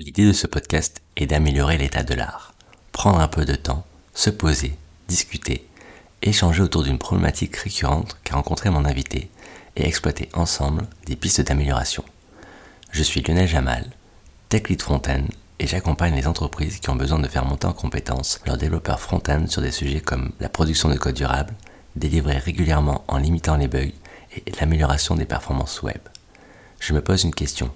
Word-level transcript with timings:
L'idée 0.00 0.26
de 0.26 0.32
ce 0.32 0.46
podcast 0.46 1.02
est 1.16 1.26
d'améliorer 1.26 1.76
l'état 1.76 2.04
de 2.04 2.14
l'art. 2.14 2.54
Prendre 2.92 3.18
un 3.18 3.26
peu 3.26 3.44
de 3.44 3.56
temps, 3.56 3.84
se 4.14 4.30
poser, 4.30 4.76
discuter, 5.08 5.66
échanger 6.22 6.62
autour 6.62 6.84
d'une 6.84 6.98
problématique 6.98 7.56
récurrente 7.56 8.16
qu'a 8.22 8.36
rencontré 8.36 8.70
mon 8.70 8.84
invité 8.84 9.28
et 9.74 9.84
exploiter 9.84 10.28
ensemble 10.34 10.86
des 11.06 11.16
pistes 11.16 11.40
d'amélioration. 11.40 12.04
Je 12.92 13.02
suis 13.02 13.22
Lionel 13.22 13.48
Jamal, 13.48 13.90
Tech 14.50 14.68
Lead 14.68 14.82
Front-End 14.82 15.24
et 15.58 15.66
j'accompagne 15.66 16.14
les 16.14 16.28
entreprises 16.28 16.78
qui 16.78 16.90
ont 16.90 16.96
besoin 16.96 17.18
de 17.18 17.26
faire 17.26 17.44
monter 17.44 17.66
en 17.66 17.72
compétence 17.72 18.40
leurs 18.46 18.56
développeurs 18.56 19.00
front-end 19.00 19.46
sur 19.48 19.62
des 19.62 19.72
sujets 19.72 20.00
comme 20.00 20.30
la 20.38 20.48
production 20.48 20.90
de 20.90 20.96
code 20.96 21.16
durable, 21.16 21.54
délivrer 21.96 22.38
régulièrement 22.38 23.04
en 23.08 23.18
limitant 23.18 23.56
les 23.56 23.66
bugs 23.66 23.90
et 24.36 24.52
l'amélioration 24.60 25.16
des 25.16 25.26
performances 25.26 25.82
web. 25.82 25.98
Je 26.78 26.94
me 26.94 27.02
pose 27.02 27.24
une 27.24 27.34
question. 27.34 27.72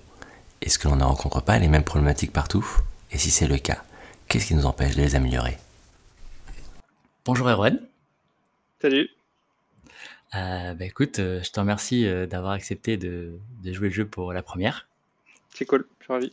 Est-ce 0.62 0.78
que 0.78 0.86
l'on 0.86 0.94
ne 0.94 1.02
rencontre 1.02 1.42
pas 1.42 1.58
les 1.58 1.66
mêmes 1.66 1.82
problématiques 1.82 2.32
partout? 2.32 2.64
Et 3.10 3.18
si 3.18 3.32
c'est 3.32 3.48
le 3.48 3.58
cas, 3.58 3.82
qu'est-ce 4.28 4.46
qui 4.46 4.54
nous 4.54 4.64
empêche 4.64 4.94
de 4.94 5.02
les 5.02 5.16
améliorer? 5.16 5.58
Bonjour 7.24 7.48
Erwan. 7.48 7.80
Salut. 8.80 9.10
Euh, 10.36 10.74
bah 10.74 10.84
écoute, 10.84 11.18
euh, 11.18 11.42
je 11.42 11.50
te 11.50 11.58
remercie 11.58 12.06
euh, 12.06 12.28
d'avoir 12.28 12.52
accepté 12.52 12.96
de, 12.96 13.40
de 13.64 13.72
jouer 13.72 13.88
le 13.88 13.94
jeu 13.94 14.06
pour 14.06 14.32
la 14.32 14.44
première. 14.44 14.86
C'est 15.52 15.64
cool, 15.64 15.84
je 15.98 16.04
suis 16.04 16.12
ravi. 16.12 16.32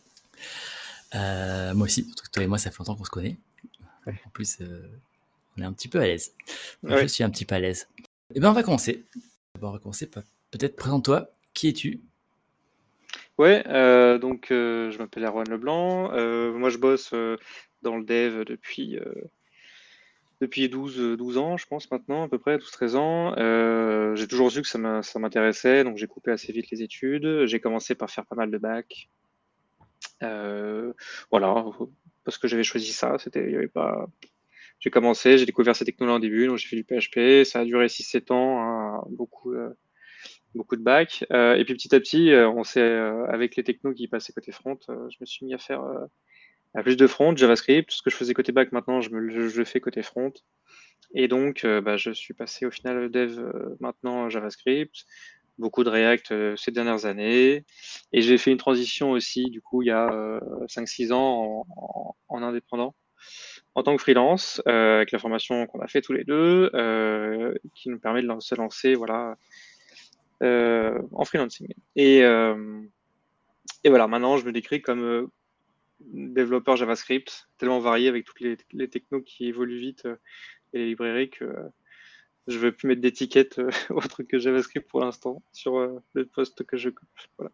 Euh, 1.15 1.73
moi 1.73 1.85
aussi, 1.85 2.05
surtout 2.05 2.25
que 2.25 2.29
toi 2.29 2.43
et 2.43 2.47
moi, 2.47 2.59
ça 2.59 2.69
fait 2.69 2.77
longtemps 2.77 2.95
qu'on 2.95 3.05
se 3.05 3.09
connaît. 3.09 3.35
Ouais. 4.05 4.21
En 4.27 4.29
plus, 4.29 4.57
euh, 4.61 4.87
on 5.57 5.63
est 5.63 5.65
un 5.65 5.73
petit 5.73 5.87
peu 5.87 5.99
à 5.99 6.05
l'aise. 6.05 6.33
Ouais. 6.83 7.01
Je 7.01 7.07
suis 7.07 7.23
un 7.23 7.31
petit 7.31 7.45
peu 7.45 7.55
à 7.55 7.59
l'aise. 7.59 7.87
Eh 8.35 8.39
bien, 8.39 8.51
on 8.51 8.53
va 8.53 8.61
commencer. 8.61 9.03
D'abord, 9.55 9.71
on 9.71 9.73
va 9.73 9.79
commencer 9.79 10.05
par 10.05 10.21
peut-être 10.51 10.75
présente-toi. 10.75 11.31
Qui 11.55 11.69
es-tu? 11.69 11.99
Ouais, 13.39 13.63
euh, 13.67 14.17
donc 14.17 14.51
euh, 14.51 14.91
je 14.91 14.97
m'appelle 14.97 15.23
Erwan 15.23 15.49
Leblanc. 15.49 16.11
Euh, 16.11 16.51
moi, 16.51 16.69
je 16.69 16.77
bosse 16.77 17.13
dans 17.81 17.95
le 17.95 18.03
dev 18.03 18.43
depuis, 18.43 18.99
depuis 20.41 20.67
12, 20.67 20.99
euh, 20.99 21.15
12 21.15 21.37
ans, 21.37 21.55
je 21.55 21.65
pense 21.65 21.89
maintenant, 21.89 22.23
à 22.23 22.27
peu 22.27 22.37
près, 22.37 22.57
12-13 22.57 22.95
ans. 22.97 24.15
J'ai 24.15 24.27
toujours 24.27 24.51
su 24.51 24.61
que 24.61 24.67
ça 24.67 24.77
m'intéressait, 25.19 25.85
donc 25.85 25.95
j'ai 25.95 26.07
coupé 26.07 26.31
assez 26.31 26.51
vite 26.51 26.69
les 26.69 26.83
études. 26.83 27.45
J'ai 27.45 27.61
commencé 27.61 27.95
par 27.95 28.11
faire 28.11 28.25
pas 28.25 28.35
mal 28.35 28.51
de 28.51 28.57
bac. 28.57 29.09
Voilà, 31.31 31.65
parce 32.25 32.37
que 32.37 32.49
j'avais 32.49 32.63
choisi 32.63 32.91
ça. 32.91 33.17
C'était, 33.19 33.49
y 33.49 33.55
avait 33.55 33.69
pas. 33.69 34.05
J'ai 34.81 34.89
commencé, 34.89 35.37
j'ai 35.37 35.45
découvert 35.45 35.77
ces 35.77 35.85
technologies 35.85 36.17
au 36.17 36.19
début, 36.19 36.47
donc 36.47 36.57
j'ai 36.57 36.67
fait 36.67 36.75
du 36.75 36.83
PHP. 36.83 37.45
Ça 37.45 37.61
a 37.61 37.63
duré 37.63 37.87
6-7 37.87 38.33
ans, 38.33 38.61
hein, 38.61 39.03
beaucoup. 39.09 39.55
Beaucoup 40.55 40.75
de 40.75 40.81
bac. 40.83 41.25
Euh, 41.31 41.55
et 41.55 41.65
puis 41.65 41.73
petit 41.75 41.93
à 41.95 41.99
petit, 41.99 42.31
euh, 42.31 42.49
on 42.49 42.63
s'est, 42.63 42.81
euh, 42.81 43.25
avec 43.27 43.55
les 43.55 43.63
technos 43.63 43.93
qui 43.93 44.07
passaient 44.07 44.33
côté 44.33 44.51
front, 44.51 44.77
je 44.87 45.17
me 45.21 45.25
suis 45.25 45.45
mis 45.45 45.53
à 45.53 45.57
faire 45.57 45.81
à 46.75 46.83
plus 46.83 46.97
de 46.97 47.07
front, 47.07 47.35
JavaScript. 47.35 47.91
Ce 47.91 48.01
que 48.01 48.09
je 48.09 48.15
faisais 48.15 48.33
côté 48.33 48.51
back, 48.51 48.71
maintenant, 48.71 49.01
je, 49.01 49.09
me, 49.11 49.47
je 49.49 49.63
fais 49.63 49.79
côté 49.79 50.03
front. 50.03 50.33
Et 51.13 51.27
donc, 51.27 51.65
bah, 51.65 51.97
je 51.97 52.11
suis 52.11 52.33
passé 52.33 52.65
au 52.65 52.71
final 52.71 53.09
dev 53.09 53.39
maintenant 53.79 54.29
JavaScript, 54.29 55.05
beaucoup 55.57 55.83
de 55.83 55.89
React 55.89 56.55
ces 56.57 56.71
dernières 56.71 57.05
années. 57.05 57.65
Et 58.13 58.21
j'ai 58.21 58.37
fait 58.37 58.51
une 58.51 58.57
transition 58.57 59.11
aussi, 59.11 59.45
du 59.45 59.61
coup, 59.61 59.81
il 59.81 59.87
y 59.87 59.91
a 59.91 60.11
euh, 60.13 60.39
5-6 60.67 61.11
ans 61.11 61.65
en, 61.65 61.65
en- 61.77 62.15
en 62.29 62.43
indépendant, 62.43 62.95
en 63.75 63.81
tant 63.83 63.95
que 63.95 64.01
freelance, 64.01 64.61
avec 64.67 65.11
la 65.11 65.19
formation 65.19 65.65
qu'on 65.67 65.79
a 65.81 65.87
fait 65.87 66.01
tous 66.01 66.13
les 66.13 66.23
deux, 66.23 66.69
qui 67.75 67.89
nous 67.89 67.99
permet 67.99 68.21
de 68.21 68.39
se 68.39 68.55
lancer, 68.55 68.93
voilà, 68.93 69.35
en 70.41 71.25
freelancing. 71.25 71.67
Et, 71.95 72.23
euh, 72.23 72.81
et 73.83 73.89
voilà, 73.89 74.07
maintenant, 74.07 74.37
je 74.37 74.45
me 74.45 74.51
décris 74.51 74.81
comme 74.81 75.03
euh, 75.03 75.27
développeur 76.01 76.75
JavaScript, 76.75 77.49
tellement 77.57 77.79
varié 77.79 78.07
avec 78.07 78.25
toutes 78.25 78.39
les, 78.39 78.57
les 78.71 78.89
technos 78.89 79.21
qui 79.21 79.47
évoluent 79.47 79.79
vite 79.79 80.05
euh, 80.05 80.15
et 80.73 80.79
les 80.79 80.87
librairies 80.87 81.29
que 81.29 81.45
euh, 81.45 81.69
je 82.47 82.57
veux 82.57 82.71
plus 82.71 82.87
mettre 82.87 83.01
d'étiquette 83.01 83.59
euh, 83.59 83.69
autre 83.89 84.23
que 84.23 84.39
JavaScript 84.39 84.87
pour 84.87 85.01
l'instant 85.01 85.41
sur 85.53 85.77
euh, 85.77 86.01
le 86.13 86.25
poste 86.25 86.63
que 86.63 86.77
je 86.77 86.89
coupe. 86.89 87.09
Voilà. 87.37 87.51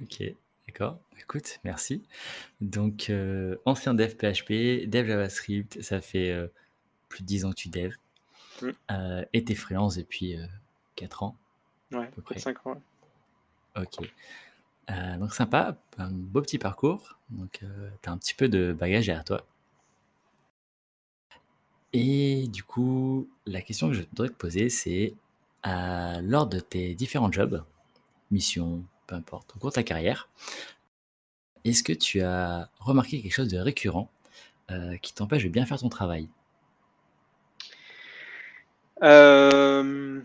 Ok, 0.00 0.22
d'accord. 0.66 0.98
Écoute, 1.18 1.58
merci. 1.64 2.02
Donc, 2.60 3.08
euh, 3.08 3.56
ancien 3.64 3.94
dev 3.94 4.14
PHP, 4.14 4.88
dev 4.88 5.06
JavaScript, 5.06 5.80
ça 5.80 6.00
fait 6.00 6.30
euh, 6.30 6.48
plus 7.08 7.22
de 7.22 7.26
10 7.26 7.44
ans 7.46 7.50
que 7.50 7.56
tu 7.56 7.68
dev. 7.68 7.94
Mm. 8.62 8.70
Euh, 8.90 9.24
et 9.32 9.44
t'es 9.44 9.54
freelance 9.54 9.96
depuis 9.96 10.36
euh, 10.36 10.46
4 10.96 11.22
ans. 11.22 11.36
Ouais, 11.92 12.06
peu 12.08 12.22
près 12.22 12.34
près. 12.34 12.40
5 12.40 12.66
ans. 12.66 12.70
ouais. 13.76 13.82
Ok. 13.82 14.10
Euh, 14.90 15.16
donc 15.18 15.34
sympa, 15.34 15.76
un 15.98 16.10
beau 16.10 16.42
petit 16.42 16.58
parcours. 16.58 17.18
Donc 17.30 17.60
euh, 17.62 17.90
tu 18.02 18.08
as 18.08 18.12
un 18.12 18.18
petit 18.18 18.34
peu 18.34 18.48
de 18.48 18.72
bagage 18.72 19.06
derrière 19.06 19.24
toi. 19.24 19.42
Et 21.92 22.48
du 22.48 22.62
coup, 22.62 23.28
la 23.46 23.62
question 23.62 23.88
que 23.88 23.94
je 23.94 24.02
voudrais 24.02 24.28
te 24.28 24.34
poser, 24.34 24.68
c'est 24.68 25.14
euh, 25.66 26.20
lors 26.22 26.46
de 26.46 26.60
tes 26.60 26.94
différents 26.94 27.32
jobs, 27.32 27.64
missions, 28.30 28.84
peu 29.06 29.14
importe, 29.14 29.54
au 29.56 29.58
cours 29.58 29.70
de 29.70 29.74
ta 29.76 29.82
carrière, 29.82 30.28
est-ce 31.64 31.82
que 31.82 31.92
tu 31.92 32.20
as 32.20 32.70
remarqué 32.78 33.20
quelque 33.20 33.32
chose 33.32 33.48
de 33.48 33.58
récurrent 33.58 34.10
euh, 34.70 34.96
qui 34.98 35.14
t'empêche 35.14 35.44
de 35.44 35.48
bien 35.48 35.66
faire 35.66 35.78
ton 35.78 35.88
travail? 35.88 36.28
Euh, 39.02 40.20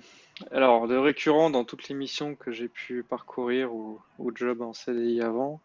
alors, 0.51 0.87
de 0.87 0.95
récurrent 0.95 1.49
dans 1.49 1.63
toutes 1.63 1.87
les 1.89 1.95
missions 1.95 2.35
que 2.35 2.51
j'ai 2.51 2.67
pu 2.67 3.03
parcourir 3.03 3.73
ou, 3.73 4.01
job 4.35 4.61
en 4.61 4.73
CDI 4.73 5.21
avant, 5.21 5.61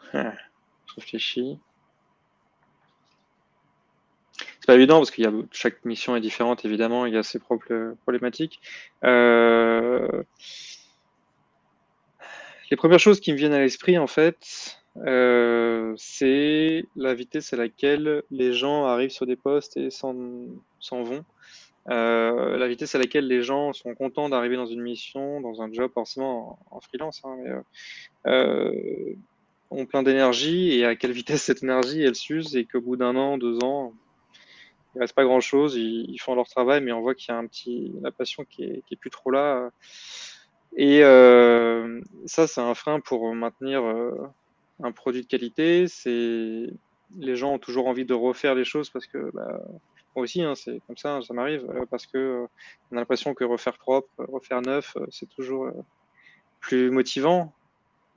je 0.12 0.30
réfléchis. 0.96 1.58
C'est 4.38 4.66
pas 4.66 4.74
évident 4.74 4.98
parce 4.98 5.10
qu'il 5.10 5.24
y 5.24 5.26
a 5.26 5.32
chaque 5.52 5.84
mission 5.84 6.16
est 6.16 6.20
différente 6.20 6.64
évidemment, 6.64 7.06
il 7.06 7.14
y 7.14 7.16
a 7.16 7.22
ses 7.22 7.38
propres 7.38 7.94
problématiques. 8.02 8.60
Euh, 9.04 10.22
les 12.70 12.76
premières 12.76 12.98
choses 12.98 13.20
qui 13.20 13.32
me 13.32 13.36
viennent 13.36 13.54
à 13.54 13.60
l'esprit 13.60 13.98
en 13.98 14.06
fait, 14.06 14.78
euh, 15.06 15.94
c'est 15.96 16.84
la 16.96 17.14
vitesse 17.14 17.52
à 17.52 17.56
laquelle 17.56 18.22
les 18.30 18.52
gens 18.52 18.84
arrivent 18.84 19.10
sur 19.10 19.26
des 19.26 19.36
postes 19.36 19.76
et 19.76 19.90
s'en 19.90 20.14
vont. 20.90 21.24
Euh, 21.90 22.58
la 22.58 22.68
vitesse 22.68 22.94
à 22.94 22.98
laquelle 22.98 23.26
les 23.26 23.42
gens 23.42 23.72
sont 23.72 23.94
contents 23.94 24.28
d'arriver 24.28 24.56
dans 24.56 24.66
une 24.66 24.82
mission, 24.82 25.40
dans 25.40 25.62
un 25.62 25.72
job, 25.72 25.90
forcément 25.92 26.58
en, 26.70 26.80
freelance, 26.80 27.22
hein, 27.24 27.36
euh, 27.46 27.60
euh, 28.26 29.14
ont 29.70 29.86
plein 29.86 30.02
d'énergie 30.02 30.78
et 30.78 30.84
à 30.84 30.96
quelle 30.96 31.12
vitesse 31.12 31.42
cette 31.42 31.62
énergie 31.62 32.02
elle 32.02 32.14
s'use 32.14 32.56
et 32.56 32.64
qu'au 32.64 32.80
bout 32.80 32.96
d'un 32.96 33.16
an, 33.16 33.38
deux 33.38 33.62
ans, 33.64 33.94
il 34.94 35.00
reste 35.00 35.14
pas 35.14 35.24
grand 35.24 35.40
chose, 35.40 35.76
ils, 35.76 36.18
font 36.18 36.34
leur 36.34 36.48
travail, 36.48 36.82
mais 36.82 36.92
on 36.92 37.00
voit 37.00 37.14
qu'il 37.14 37.32
y 37.32 37.36
a 37.36 37.38
un 37.38 37.46
petit, 37.46 37.92
la 38.02 38.10
passion 38.10 38.44
qui 38.44 38.64
est, 38.64 38.96
plus 38.96 39.10
trop 39.10 39.30
là. 39.30 39.70
Et 40.76 41.00
ça, 42.26 42.46
c'est 42.46 42.60
un 42.60 42.74
frein 42.74 43.00
pour 43.00 43.34
maintenir 43.34 43.82
un 44.82 44.92
produit 44.92 45.22
de 45.22 45.26
qualité. 45.26 45.86
C'est 45.88 46.70
les 47.18 47.36
gens 47.36 47.54
ont 47.54 47.58
toujours 47.58 47.86
envie 47.86 48.04
de 48.04 48.14
refaire 48.14 48.54
les 48.54 48.64
choses 48.64 48.90
parce 48.90 49.06
que 49.06 49.30
bah, 49.32 49.60
moi 50.18 50.24
aussi, 50.24 50.42
hein, 50.42 50.54
c'est 50.56 50.80
comme 50.88 50.96
ça, 50.96 51.20
ça 51.22 51.32
m'arrive 51.32 51.64
euh, 51.70 51.86
parce 51.88 52.04
que 52.06 52.18
euh, 52.18 52.46
on 52.90 52.96
a 52.96 53.00
l'impression 53.00 53.34
que 53.34 53.44
refaire 53.44 53.78
propre, 53.78 54.08
euh, 54.18 54.26
refaire 54.32 54.60
neuf, 54.62 54.96
c'est 55.10 55.28
toujours 55.28 55.70
plus 56.58 56.90
motivant. 56.90 57.52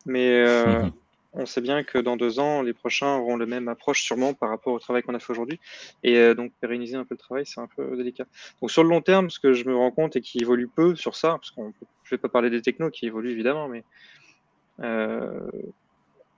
Mais 0.07 0.43
on 1.33 1.45
sait 1.45 1.61
bien 1.61 1.83
que 1.83 1.99
dans 1.99 2.17
deux 2.17 2.39
ans, 2.39 2.63
les 2.63 2.73
prochains 2.73 3.17
auront 3.17 3.37
la 3.37 3.45
même 3.45 3.67
approche 3.67 4.01
sûrement 4.01 4.33
par 4.33 4.49
rapport 4.49 4.73
au 4.73 4.79
travail 4.79 5.03
qu'on 5.03 5.13
a 5.13 5.19
fait 5.19 5.31
aujourd'hui. 5.31 5.59
Et 6.01 6.33
donc 6.33 6.53
pérenniser 6.59 6.95
un 6.95 7.05
peu 7.05 7.13
le 7.13 7.19
travail, 7.19 7.45
c'est 7.45 7.61
un 7.61 7.67
peu 7.67 7.95
délicat. 7.95 8.25
Donc 8.61 8.71
sur 8.71 8.81
le 8.81 8.89
long 8.89 9.01
terme, 9.01 9.29
ce 9.29 9.39
que 9.39 9.53
je 9.53 9.65
me 9.65 9.75
rends 9.75 9.91
compte 9.91 10.15
et 10.15 10.21
qui 10.21 10.39
évolue 10.39 10.67
peu 10.67 10.95
sur 10.95 11.15
ça, 11.15 11.33
parce 11.33 11.51
qu'on 11.51 11.71
je 12.03 12.15
vais 12.15 12.17
pas 12.17 12.29
parler 12.29 12.49
des 12.49 12.63
technos 12.63 12.89
qui 12.89 13.05
évoluent 13.05 13.29
évidemment, 13.29 13.67
mais 13.67 13.83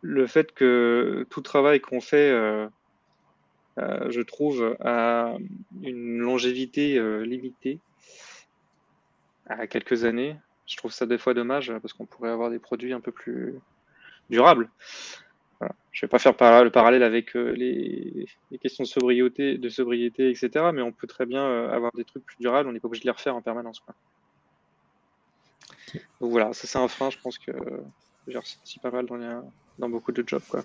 le 0.01 0.27
fait 0.27 0.51
que 0.51 1.25
tout 1.29 1.41
travail 1.41 1.79
qu'on 1.79 2.01
fait, 2.01 2.67
euh, 3.79 4.11
je 4.11 4.21
trouve, 4.21 4.75
a 4.81 5.35
une 5.81 6.19
longévité 6.19 6.97
euh, 6.97 7.25
limitée 7.25 7.79
à 9.47 9.67
quelques 9.67 10.05
années. 10.05 10.35
Je 10.65 10.77
trouve 10.77 10.91
ça 10.91 11.05
des 11.05 11.17
fois 11.17 11.33
dommage 11.33 11.71
parce 11.81 11.93
qu'on 11.93 12.05
pourrait 12.05 12.29
avoir 12.29 12.49
des 12.49 12.59
produits 12.59 12.93
un 12.93 13.01
peu 13.01 13.11
plus 13.11 13.55
durables. 14.29 14.69
Voilà. 15.59 15.75
Je 15.91 16.05
vais 16.05 16.09
pas 16.09 16.19
faire 16.19 16.35
par- 16.35 16.63
le 16.63 16.69
parallèle 16.71 17.03
avec 17.03 17.35
euh, 17.35 17.51
les, 17.51 18.25
les 18.51 18.57
questions 18.57 18.83
de 18.83 18.87
sobriété, 18.89 19.57
de 19.57 19.69
sobriété, 19.69 20.29
etc. 20.29 20.49
Mais 20.73 20.81
on 20.81 20.91
peut 20.91 21.07
très 21.07 21.25
bien 21.25 21.67
avoir 21.69 21.91
des 21.93 22.03
trucs 22.05 22.25
plus 22.25 22.37
durables. 22.39 22.69
On 22.69 22.73
n'est 22.73 22.79
pas 22.79 22.87
obligé 22.87 23.01
de 23.01 23.07
les 23.07 23.11
refaire 23.11 23.35
en 23.35 23.41
permanence. 23.41 23.79
Quoi. 23.81 23.93
Donc 26.21 26.31
voilà, 26.31 26.53
ça 26.53 26.67
c'est 26.67 26.77
un 26.79 26.87
frein. 26.87 27.09
Je 27.09 27.17
pense 27.19 27.37
que 27.37 27.51
j'ai 28.27 28.37
ressenti 28.37 28.79
pas 28.79 28.91
mal 28.91 29.05
dans, 29.05 29.15
les- 29.17 29.39
dans 29.79 29.89
beaucoup 29.89 30.11
de 30.11 30.23
jobs. 30.25 30.41
Quoi. 30.49 30.63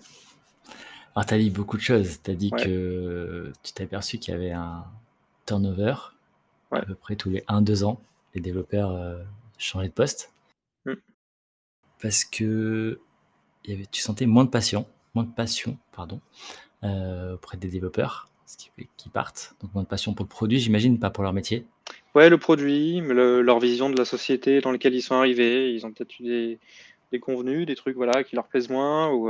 Alors, 1.15 1.27
tu 1.27 1.35
as 1.35 1.39
dit 1.39 1.51
beaucoup 1.51 1.77
de 1.77 1.83
choses. 1.83 2.21
Tu 2.23 2.31
as 2.31 2.35
dit 2.35 2.51
Ouais. 2.53 2.65
que 2.65 3.53
tu 3.63 3.73
t'es 3.73 3.85
aperçu 3.85 4.19
qu'il 4.19 4.33
y 4.33 4.37
avait 4.37 4.53
un 4.53 4.85
turnover 5.47 5.95
Ouais. 6.71 6.79
à 6.79 6.83
peu 6.83 6.95
près 6.95 7.17
tous 7.17 7.31
les 7.31 7.43
1-2 7.49 7.85
ans. 7.85 8.01
Les 8.35 8.41
développeurs 8.41 8.91
euh, 8.93 9.23
changeaient 9.57 9.89
de 9.89 9.93
poste. 9.93 10.33
Mm. 10.85 10.93
Parce 12.01 12.25
que 12.25 13.01
tu 13.65 14.01
sentais 14.01 14.27
moins 14.27 14.45
de 14.45 14.51
passion, 14.51 14.87
moins 15.15 15.25
de 15.25 15.33
passion, 15.33 15.77
pardon, 15.93 16.21
auprès 16.83 17.57
des 17.59 17.69
développeurs, 17.69 18.29
ce 18.47 18.57
qui 18.57 18.71
fait 18.77 18.89
qu'ils 18.97 19.11
partent. 19.11 19.55
Donc 19.61 19.75
moins 19.75 19.83
de 19.83 19.89
passion 19.89 20.15
pour 20.15 20.25
le 20.25 20.29
produit, 20.29 20.59
j'imagine, 20.61 20.99
pas 20.99 21.11
pour 21.11 21.25
leur 21.25 21.33
métier. 21.33 21.67
Ouais, 22.15 22.31
le 22.31 22.39
produit, 22.39 23.01
leur 23.01 23.59
vision 23.59 23.91
de 23.91 23.97
la 23.97 24.05
société 24.05 24.61
dans 24.61 24.71
laquelle 24.73 24.95
ils 24.95 25.03
sont 25.03 25.17
arrivés. 25.17 25.73
Ils 25.75 25.85
ont 25.85 25.93
peut-être 25.93 26.19
eu 26.21 26.23
des, 26.23 26.59
des, 27.13 27.21
convenus, 27.21 27.67
des 27.67 27.75
trucs 27.77 27.97
voilà, 27.97 28.23
qui 28.25 28.37
leur 28.37 28.47
plaisent 28.47 28.71
moins, 28.71 29.11
ou, 29.11 29.29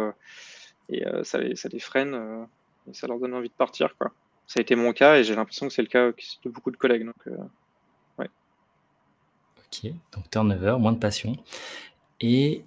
et 0.88 1.04
ça, 1.22 1.38
les, 1.38 1.56
ça 1.56 1.68
les 1.68 1.80
freine, 1.80 2.46
et 2.88 2.94
ça 2.94 3.06
leur 3.06 3.18
donne 3.18 3.34
envie 3.34 3.48
de 3.48 3.54
partir. 3.54 3.96
Quoi. 3.96 4.12
Ça 4.46 4.58
a 4.58 4.62
été 4.62 4.74
mon 4.76 4.92
cas, 4.92 5.16
et 5.16 5.24
j'ai 5.24 5.34
l'impression 5.34 5.68
que 5.68 5.72
c'est 5.72 5.82
le 5.82 5.88
cas 5.88 6.10
de 6.10 6.50
beaucoup 6.50 6.70
de 6.70 6.76
collègues. 6.76 7.04
Donc, 7.04 7.26
ouais. 8.18 8.28
Ok, 9.58 9.92
donc 10.12 10.30
turnover, 10.30 10.76
moins 10.78 10.92
de 10.92 10.98
passion. 10.98 11.36
Et 12.20 12.64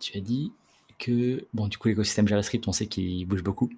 tu 0.00 0.18
as 0.18 0.20
dit 0.20 0.52
que, 0.98 1.46
bon, 1.54 1.68
du 1.68 1.78
coup, 1.78 1.88
l'écosystème 1.88 2.28
JavaScript, 2.28 2.66
on 2.68 2.72
sait 2.72 2.86
qu'il 2.86 3.26
bouge 3.26 3.42
beaucoup. 3.42 3.70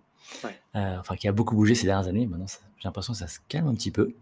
Euh, 0.44 0.98
enfin, 0.98 1.16
qu'il 1.16 1.28
a 1.28 1.32
beaucoup 1.32 1.54
bougé 1.54 1.74
ces 1.74 1.86
dernières 1.86 2.08
années. 2.08 2.26
Maintenant, 2.26 2.46
j'ai 2.78 2.88
l'impression 2.88 3.12
que 3.12 3.18
ça 3.18 3.28
se 3.28 3.38
calme 3.48 3.68
un 3.68 3.74
petit 3.74 3.90
peu. 3.90 4.12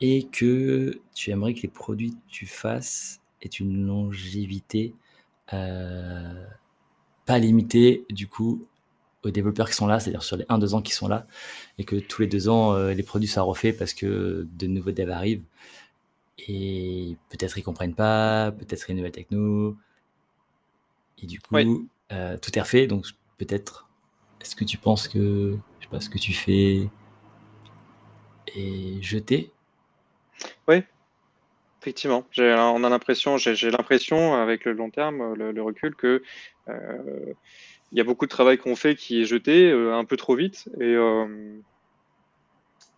Et 0.00 0.24
que 0.24 1.00
tu 1.14 1.30
aimerais 1.30 1.54
que 1.54 1.62
les 1.62 1.68
produits 1.68 2.12
que 2.12 2.30
tu 2.30 2.46
fasses 2.46 3.20
aient 3.42 3.48
une 3.48 3.86
longévité 3.86 4.94
euh, 5.52 6.46
pas 7.26 7.38
limitée, 7.38 8.04
du 8.10 8.26
coup, 8.26 8.66
aux 9.22 9.30
développeurs 9.30 9.68
qui 9.68 9.74
sont 9.74 9.86
là, 9.86 10.00
c'est-à-dire 10.00 10.22
sur 10.22 10.36
les 10.36 10.44
1-2 10.44 10.74
ans 10.74 10.82
qui 10.82 10.92
sont 10.92 11.08
là, 11.08 11.26
et 11.78 11.84
que 11.84 11.96
tous 11.96 12.22
les 12.22 12.28
deux 12.28 12.48
ans, 12.48 12.74
euh, 12.74 12.94
les 12.94 13.02
produits 13.02 13.28
soient 13.28 13.42
refaits 13.42 13.76
parce 13.76 13.94
que 13.94 14.46
de 14.50 14.66
nouveaux 14.66 14.92
devs 14.92 15.10
arrivent. 15.10 15.44
Et 16.48 17.16
peut-être 17.28 17.58
ils 17.58 17.62
comprennent 17.62 17.94
pas, 17.94 18.52
peut-être 18.52 18.88
une 18.90 18.96
nouvelle 18.96 19.12
techno, 19.12 19.76
et 21.22 21.26
du 21.26 21.40
coup, 21.40 21.56
euh, 22.12 22.36
tout 22.38 22.58
est 22.58 22.60
refait. 22.60 22.86
Donc, 22.86 23.06
peut-être, 23.38 23.88
est-ce 24.40 24.56
que 24.56 24.64
tu 24.64 24.78
penses 24.78 25.08
que, 25.08 25.56
je 25.78 25.84
sais 25.84 25.90
pas, 25.90 26.00
ce 26.00 26.08
que 26.08 26.18
tu 26.18 26.32
fais 26.32 26.88
est 28.54 29.02
jeté? 29.02 29.52
Oui, 30.68 30.82
effectivement. 31.80 32.24
On 32.38 32.84
a 32.84 32.88
l'impression, 32.88 33.36
j'ai 33.36 33.70
l'impression, 33.70 34.34
avec 34.34 34.64
le 34.64 34.72
long 34.72 34.90
terme, 34.90 35.34
le, 35.34 35.62
recul, 35.62 35.94
que 35.94 36.22
euh, 36.68 37.34
il 37.92 37.98
y 37.98 38.00
a 38.00 38.04
beaucoup 38.04 38.26
de 38.26 38.30
travail 38.30 38.58
qu'on 38.58 38.76
fait 38.76 38.94
qui 38.94 39.20
est 39.20 39.24
jeté 39.24 39.70
euh, 39.70 39.94
un 39.94 40.04
peu 40.04 40.16
trop 40.16 40.36
vite 40.36 40.68
et 40.80 40.96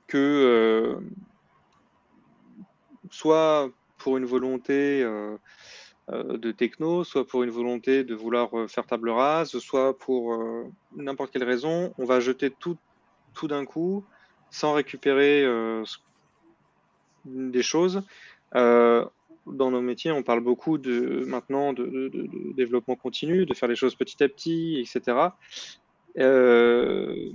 que 0.07 0.99
soit 3.11 3.71
pour 3.99 4.17
une 4.19 4.27
volonté 4.27 5.05
euh, 6.11 6.37
de 6.37 6.51
techno, 6.51 7.05
soit 7.05 7.25
pour 7.25 7.45
une 7.45 7.51
volonté 7.51 8.03
de 8.03 8.15
vouloir 8.17 8.59
euh, 8.59 8.67
faire 8.67 8.85
table 8.85 9.09
rase, 9.11 9.57
soit 9.59 9.97
pour 9.97 10.35
euh, 10.35 10.65
n'importe 10.97 11.33
quelle 11.33 11.45
raison, 11.45 11.95
on 11.97 12.05
va 12.05 12.19
jeter 12.19 12.51
tout, 12.51 12.77
tout 13.35 13.47
d'un 13.47 13.65
coup 13.65 14.05
sans 14.51 14.73
récupérer 14.75 15.47
des 17.25 17.63
choses. 17.63 18.03
Dans 19.47 19.71
nos 19.71 19.81
métiers, 19.81 20.13
on 20.13 20.23
parle 20.23 20.41
beaucoup 20.41 20.79
de 20.79 21.25
maintenant 21.27 21.73
de, 21.73 22.11
développement 22.55 22.97
continu, 22.97 23.47
de 23.47 23.55
faire 23.55 23.69
les 23.69 23.77
choses 23.77 23.95
petit 23.95 24.23
à 24.23 24.29
petit, 24.29 24.79
etc. 24.81 25.19
Euh, 26.19 27.31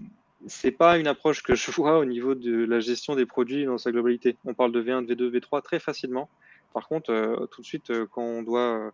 c'est 0.46 0.72
pas 0.72 0.98
une 0.98 1.08
approche 1.08 1.44
que 1.44 1.56
je 1.56 1.72
vois 1.72 1.98
au 1.98 2.06
niveau 2.06 2.36
de 2.36 2.66
la 2.66 2.80
gestion 2.80 3.16
des 3.16 3.26
produits 3.26 3.66
dans 3.66 3.78
sa 3.78 3.92
globalité. 3.92 4.38
On 4.46 4.54
parle 4.54 4.72
de 4.72 4.82
V1, 4.82 5.06
de 5.06 5.16
V2, 5.16 5.40
V3 5.40 5.62
très 5.62 5.80
facilement. 5.80 6.30
Par 6.74 6.88
contre, 6.88 7.12
euh, 7.12 7.46
tout 7.48 7.62
de 7.62 7.66
suite, 7.66 7.90
euh, 7.90 8.06
quand 8.12 8.22
on 8.22 8.44
doit 8.44 8.92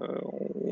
euh, 0.00 0.06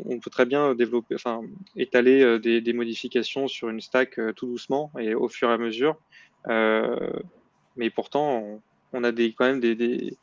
on 0.07 0.19
peut 0.19 0.31
très 0.31 0.47
bien 0.47 0.75
développer, 0.75 1.15
enfin, 1.15 1.43
étaler 1.77 2.39
des, 2.39 2.73
modifications 2.73 3.49
sur 3.49 3.69
une 3.69 3.83
stack 3.83 4.19
tout 4.35 4.47
doucement 4.47 4.91
et 4.99 5.15
au 5.15 5.29
fur 5.29 5.51
et 5.51 5.53
à 5.53 5.59
mesure. 5.59 5.97
mais 6.47 7.91
pourtant, 7.91 8.61
on, 8.95 9.05
a 9.05 9.13
des, 9.13 9.35
quand 9.35 9.45
même 9.45 9.61
des, 9.61 9.75
des, 9.75 10.17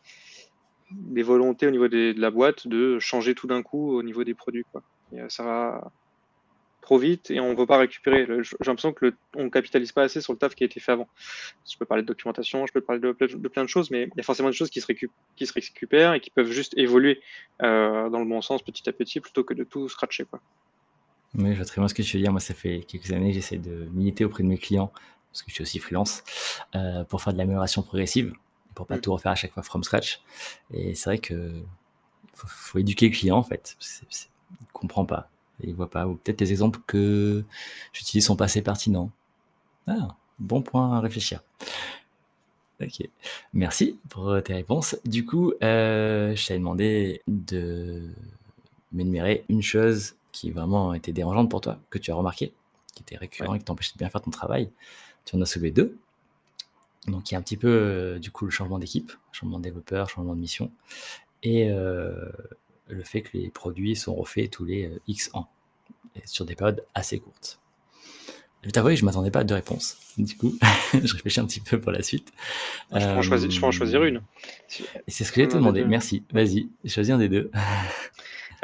volontés 0.91 1.67
au 1.67 1.71
niveau 1.71 1.87
de 1.87 2.13
la 2.17 2.31
boîte 2.31 2.67
de 2.67 2.99
changer 2.99 3.35
tout 3.35 3.47
d'un 3.47 3.63
coup 3.63 3.91
au 3.91 4.03
niveau 4.03 4.23
des 4.23 4.33
produits. 4.33 4.65
Quoi. 4.71 4.83
ça 5.29 5.43
va, 5.43 5.91
trop 6.87 6.97
vite 6.97 7.31
et 7.31 7.41
on 7.41 7.51
ne 7.51 7.57
veut 7.57 7.65
pas 7.65 7.77
récupérer. 7.77 8.25
J'ai 8.25 8.55
l'impression 8.65 8.93
que 8.93 9.13
on 9.35 9.43
ne 9.43 9.49
capitalise 9.49 9.91
pas 9.91 10.03
assez 10.03 10.21
sur 10.21 10.31
le 10.31 10.39
taf 10.39 10.55
qui 10.55 10.63
a 10.63 10.67
été 10.67 10.79
fait 10.79 10.93
avant. 10.93 11.09
Je 11.69 11.77
peux 11.77 11.85
parler 11.85 12.01
de 12.01 12.07
documentation, 12.07 12.65
je 12.65 12.71
peux 12.71 12.79
parler 12.79 13.01
de, 13.01 13.11
plein 13.11 13.63
de 13.63 13.69
choses, 13.69 13.91
mais 13.91 14.03
il 14.03 14.17
y 14.17 14.21
a 14.21 14.23
forcément 14.23 14.47
des 14.47 14.55
choses 14.55 14.69
qui 14.69 14.79
se, 14.79 14.87
qui 15.35 15.45
se 15.45 15.53
récupèrent 15.53 16.13
et 16.13 16.21
qui 16.21 16.29
peuvent 16.29 16.49
juste 16.49 16.77
évoluer 16.77 17.19
euh, 17.61 18.09
dans 18.09 18.19
le 18.19 18.25
bon 18.25 18.41
sens 18.41 18.63
petit 18.63 18.87
à 18.87 18.93
petit 18.93 19.19
plutôt 19.19 19.43
que 19.43 19.53
de 19.53 19.65
tout 19.65 19.89
scratcher. 19.89 20.23
Quoi. 20.23 20.39
Oui, 21.35 21.51
je 21.51 21.57
vois 21.57 21.65
très 21.65 21.81
bien 21.81 21.89
ce 21.89 21.93
que 21.93 22.03
tu 22.03 22.15
veux 22.15 22.23
dire. 22.23 22.31
Moi, 22.31 22.39
ça 22.39 22.53
fait 22.53 22.85
quelques 22.87 23.11
années 23.11 23.31
que 23.31 23.35
j'essaie 23.35 23.57
de 23.57 23.89
militer 23.93 24.23
auprès 24.23 24.43
de 24.43 24.47
mes 24.47 24.57
clients, 24.57 24.93
parce 25.33 25.43
que 25.43 25.49
je 25.49 25.55
suis 25.55 25.63
aussi 25.63 25.79
freelance, 25.79 26.23
euh, 26.75 27.03
pour 27.03 27.21
faire 27.21 27.33
de 27.33 27.37
l'amélioration 27.37 27.81
progressive, 27.81 28.31
pour 28.77 28.85
pas 28.85 28.97
mm. 28.97 29.01
tout 29.01 29.13
refaire 29.13 29.31
à 29.31 29.35
chaque 29.35 29.51
fois 29.51 29.63
from 29.63 29.83
scratch. 29.83 30.21
Et 30.71 30.93
c'est 30.93 31.09
vrai 31.09 31.17
que 31.17 31.51
faut, 32.35 32.77
éduquer 32.77 33.09
le 33.09 33.15
client, 33.15 33.37
en 33.37 33.43
fait. 33.43 33.75
il 33.81 34.57
ne 34.61 34.71
comprend 34.71 35.05
pas 35.05 35.29
il 35.63 35.73
voit 35.73 35.89
pas. 35.89 36.07
Ou 36.07 36.15
peut-être 36.15 36.41
les 36.41 36.51
exemples 36.51 36.79
que 36.85 37.43
j'utilise 37.93 38.25
sont 38.25 38.35
pas 38.35 38.45
assez 38.45 38.61
pertinents. 38.61 39.11
Ah, 39.87 40.15
bon 40.39 40.61
point 40.61 40.95
à 40.95 40.99
réfléchir. 40.99 41.41
Ok, 42.79 43.09
merci 43.53 43.99
pour 44.09 44.41
tes 44.43 44.53
réponses. 44.53 44.97
Du 45.03 45.25
coup, 45.25 45.53
euh, 45.63 46.35
je 46.35 46.47
t'avais 46.47 46.59
demandé 46.59 47.21
de 47.27 48.03
m'énumérer 48.91 49.45
une 49.49 49.63
chose 49.63 50.15
qui 50.31 50.51
vraiment 50.51 50.93
était 50.93 51.11
dérangeante 51.11 51.49
pour 51.49 51.61
toi, 51.61 51.79
que 51.89 51.97
tu 51.97 52.11
as 52.11 52.15
remarqué, 52.15 52.53
qui 52.93 53.01
était 53.01 53.17
récurrent 53.17 53.55
et 53.55 53.59
qui 53.59 53.65
t'empêchait 53.65 53.93
de 53.93 53.97
bien 53.97 54.09
faire 54.09 54.21
ton 54.21 54.29
travail. 54.29 54.69
Tu 55.25 55.35
en 55.35 55.41
as 55.41 55.47
soulevé 55.47 55.71
deux. 55.71 55.97
Donc, 57.07 57.31
il 57.31 57.33
y 57.33 57.35
a 57.35 57.39
un 57.39 57.41
petit 57.41 57.57
peu, 57.57 57.67
euh, 57.67 58.19
du 58.19 58.31
coup, 58.31 58.45
le 58.45 58.51
changement 58.51 58.79
d'équipe, 58.79 59.11
changement 59.31 59.59
de 59.59 59.63
développeur, 59.63 60.09
changement 60.09 60.35
de 60.35 60.39
mission. 60.39 60.71
Et 61.43 61.69
euh, 61.69 62.13
le 62.87 63.03
fait 63.03 63.21
que 63.21 63.37
les 63.37 63.49
produits 63.49 63.95
sont 63.95 64.15
refaits 64.15 64.51
tous 64.51 64.65
les 64.65 64.85
euh, 64.85 64.99
X 65.07 65.29
ans, 65.33 65.47
et 66.15 66.21
sur 66.25 66.45
des 66.45 66.55
périodes 66.55 66.83
assez 66.93 67.19
courtes. 67.19 67.59
Je 68.63 68.71
t'avoue, 68.71 68.89
je 68.89 69.01
ne 69.01 69.05
m'attendais 69.05 69.31
pas 69.31 69.39
à 69.39 69.43
deux 69.45 69.55
réponses. 69.55 69.97
Du 70.17 70.35
coup, 70.35 70.57
je 70.93 71.13
réfléchis 71.13 71.39
un 71.39 71.45
petit 71.45 71.61
peu 71.61 71.79
pour 71.79 71.91
la 71.91 72.01
suite. 72.01 72.33
Je 72.91 72.97
peux, 72.97 73.65
en, 73.65 73.71
choisir, 73.71 74.03
une. 74.03 74.21
Et 75.07 75.11
c'est 75.11 75.23
ce 75.23 75.31
que 75.31 75.41
j'ai 75.41 75.47
te 75.47 75.55
demandé. 75.55 75.85
Merci. 75.85 76.23
Vas-y, 76.33 76.67
choisis 76.85 77.13
un 77.13 77.17
des 77.19 77.29
deux. 77.29 77.51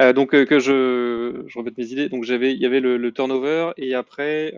Euh, 0.02 0.12
donc 0.12 0.34
euh, 0.34 0.46
que 0.46 0.60
je, 0.60 1.44
je 1.46 1.60
mes 1.60 1.86
idées. 1.92 2.10
Donc 2.10 2.24
j'avais, 2.24 2.54
il 2.54 2.60
y 2.60 2.66
avait 2.66 2.80
le, 2.80 3.12
turnover 3.12 3.72
et 3.78 3.96
après 3.96 4.54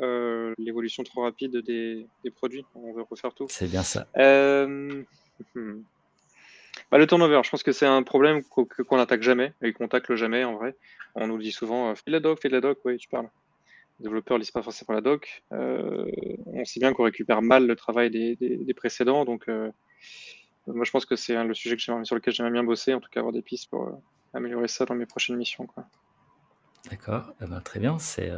l'évolution 0.57 1.03
trop 1.03 1.21
rapide 1.21 1.57
des, 1.57 2.07
produits. 2.35 2.65
On 2.75 2.93
veut 2.93 3.03
refaire 3.09 3.33
tout. 3.33 3.47
C'est 3.49 3.69
bien 3.69 3.83
ça. 3.83 4.07
Hmm. 4.15 5.03
Bah, 6.91 6.97
le 6.97 7.07
turnover, 7.07 7.41
je 7.43 7.49
pense 7.49 7.63
que 7.63 7.71
c'est 7.71 7.85
un 7.85 8.03
problème 8.03 8.43
qu'on 8.43 8.97
n'attaque 8.97 9.21
jamais 9.21 9.53
et 9.61 9.73
qu'on 9.73 9.87
tacle 9.87 10.15
jamais 10.15 10.43
en 10.43 10.55
vrai. 10.55 10.75
On 11.15 11.27
nous 11.27 11.37
dit 11.37 11.51
souvent 11.51 11.89
euh, 11.89 11.95
fais 11.95 12.03
de 12.07 12.11
la 12.11 12.19
doc, 12.19 12.39
fais 12.41 12.49
de 12.49 12.53
la 12.53 12.61
doc, 12.61 12.79
oui, 12.85 12.97
tu 12.97 13.07
parles. 13.07 13.29
Les 13.99 14.03
développeurs 14.03 14.37
lisent 14.37 14.51
pas 14.51 14.61
forcément 14.61 14.93
la 14.93 15.01
doc. 15.01 15.43
Euh, 15.53 16.05
on 16.47 16.65
sait 16.65 16.79
bien 16.79 16.93
qu'on 16.93 17.03
récupère 17.03 17.41
mal 17.41 17.65
le 17.65 17.75
travail 17.75 18.09
des, 18.11 18.73
précédents, 18.75 19.23
donc 19.23 19.47
euh, 19.47 19.71
moi 20.67 20.83
je 20.83 20.91
pense 20.91 21.05
que 21.05 21.15
c'est 21.15 21.41
le 21.41 21.53
sujet 21.53 21.77
que 21.77 21.81
sur 21.81 22.15
lequel 22.15 22.33
j'aimerais 22.33 22.51
bien 22.51 22.63
bosser, 22.63 22.93
en 22.93 22.99
tout 22.99 23.09
cas 23.09 23.21
avoir 23.21 23.33
des 23.33 23.41
pistes 23.41 23.69
pour 23.69 24.01
améliorer 24.35 24.67
ça 24.67 24.85
dans 24.85 24.95
mes 24.95 25.05
prochaines 25.05 25.37
missions. 25.37 25.67
D'accord, 26.89 27.33
eh 27.41 27.45
ben, 27.45 27.61
très 27.61 27.79
bien, 27.79 27.97
c'est 27.97 28.31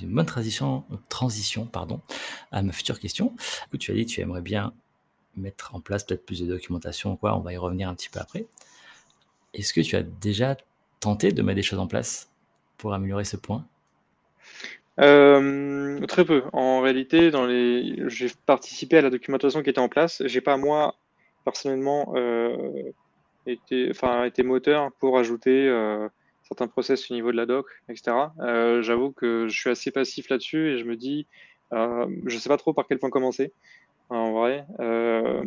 une 0.00 0.14
bonne 0.14 0.26
transition, 0.26 0.84
transition 1.08 1.66
pardon, 1.66 2.00
à 2.50 2.62
ma 2.62 2.72
future 2.72 2.98
question. 2.98 3.34
tu 3.78 3.90
as 3.90 3.94
dit 3.94 4.06
que 4.06 4.10
tu 4.10 4.20
aimerais 4.20 4.40
bien 4.40 4.72
mettre 5.36 5.74
en 5.74 5.80
place 5.80 6.04
peut-être 6.04 6.24
plus 6.24 6.40
de 6.40 6.46
documentation 6.46 7.16
quoi, 7.16 7.36
on 7.36 7.40
va 7.40 7.52
y 7.52 7.56
revenir 7.58 7.88
un 7.88 7.94
petit 7.94 8.08
peu 8.08 8.18
après. 8.20 8.46
Est-ce 9.52 9.74
que 9.74 9.80
tu 9.82 9.96
as 9.96 10.02
déjà 10.02 10.56
tenté 11.00 11.32
de 11.32 11.42
mettre 11.42 11.56
des 11.56 11.62
choses 11.62 11.78
en 11.78 11.86
place 11.86 12.30
pour 12.78 12.94
améliorer 12.94 13.24
ce 13.24 13.36
point? 13.36 13.66
Euh, 15.00 16.00
Très 16.06 16.24
peu. 16.24 16.44
En 16.52 16.80
réalité, 16.80 17.30
dans 17.30 17.46
les... 17.46 18.08
j'ai 18.08 18.30
participé 18.46 18.98
à 18.98 19.02
la 19.02 19.10
documentation 19.10 19.62
qui 19.62 19.70
était 19.70 19.78
en 19.78 19.88
place. 19.88 20.22
J'ai 20.24 20.40
pas 20.40 20.56
moi 20.56 20.94
personnellement 21.44 22.12
euh, 22.16 22.92
été, 23.46 23.88
enfin, 23.90 24.24
été 24.24 24.42
moteur 24.42 24.92
pour 25.00 25.18
ajouter 25.18 25.68
euh, 25.68 26.08
certains 26.42 26.66
process 26.66 27.10
au 27.10 27.14
niveau 27.14 27.32
de 27.32 27.36
la 27.36 27.46
doc, 27.46 27.66
etc. 27.88 28.16
J'avoue 28.80 29.12
que 29.12 29.48
je 29.48 29.58
suis 29.58 29.70
assez 29.70 29.90
passif 29.90 30.28
là-dessus 30.28 30.70
et 30.70 30.78
je 30.78 30.84
me 30.84 30.96
dis, 30.96 31.26
je 31.72 32.38
sais 32.38 32.48
pas 32.48 32.56
trop 32.56 32.72
par 32.72 32.86
quel 32.86 32.98
point 32.98 33.10
commencer 33.10 33.52
en 34.10 34.32
vrai. 34.32 34.66
Euh, 34.80 35.44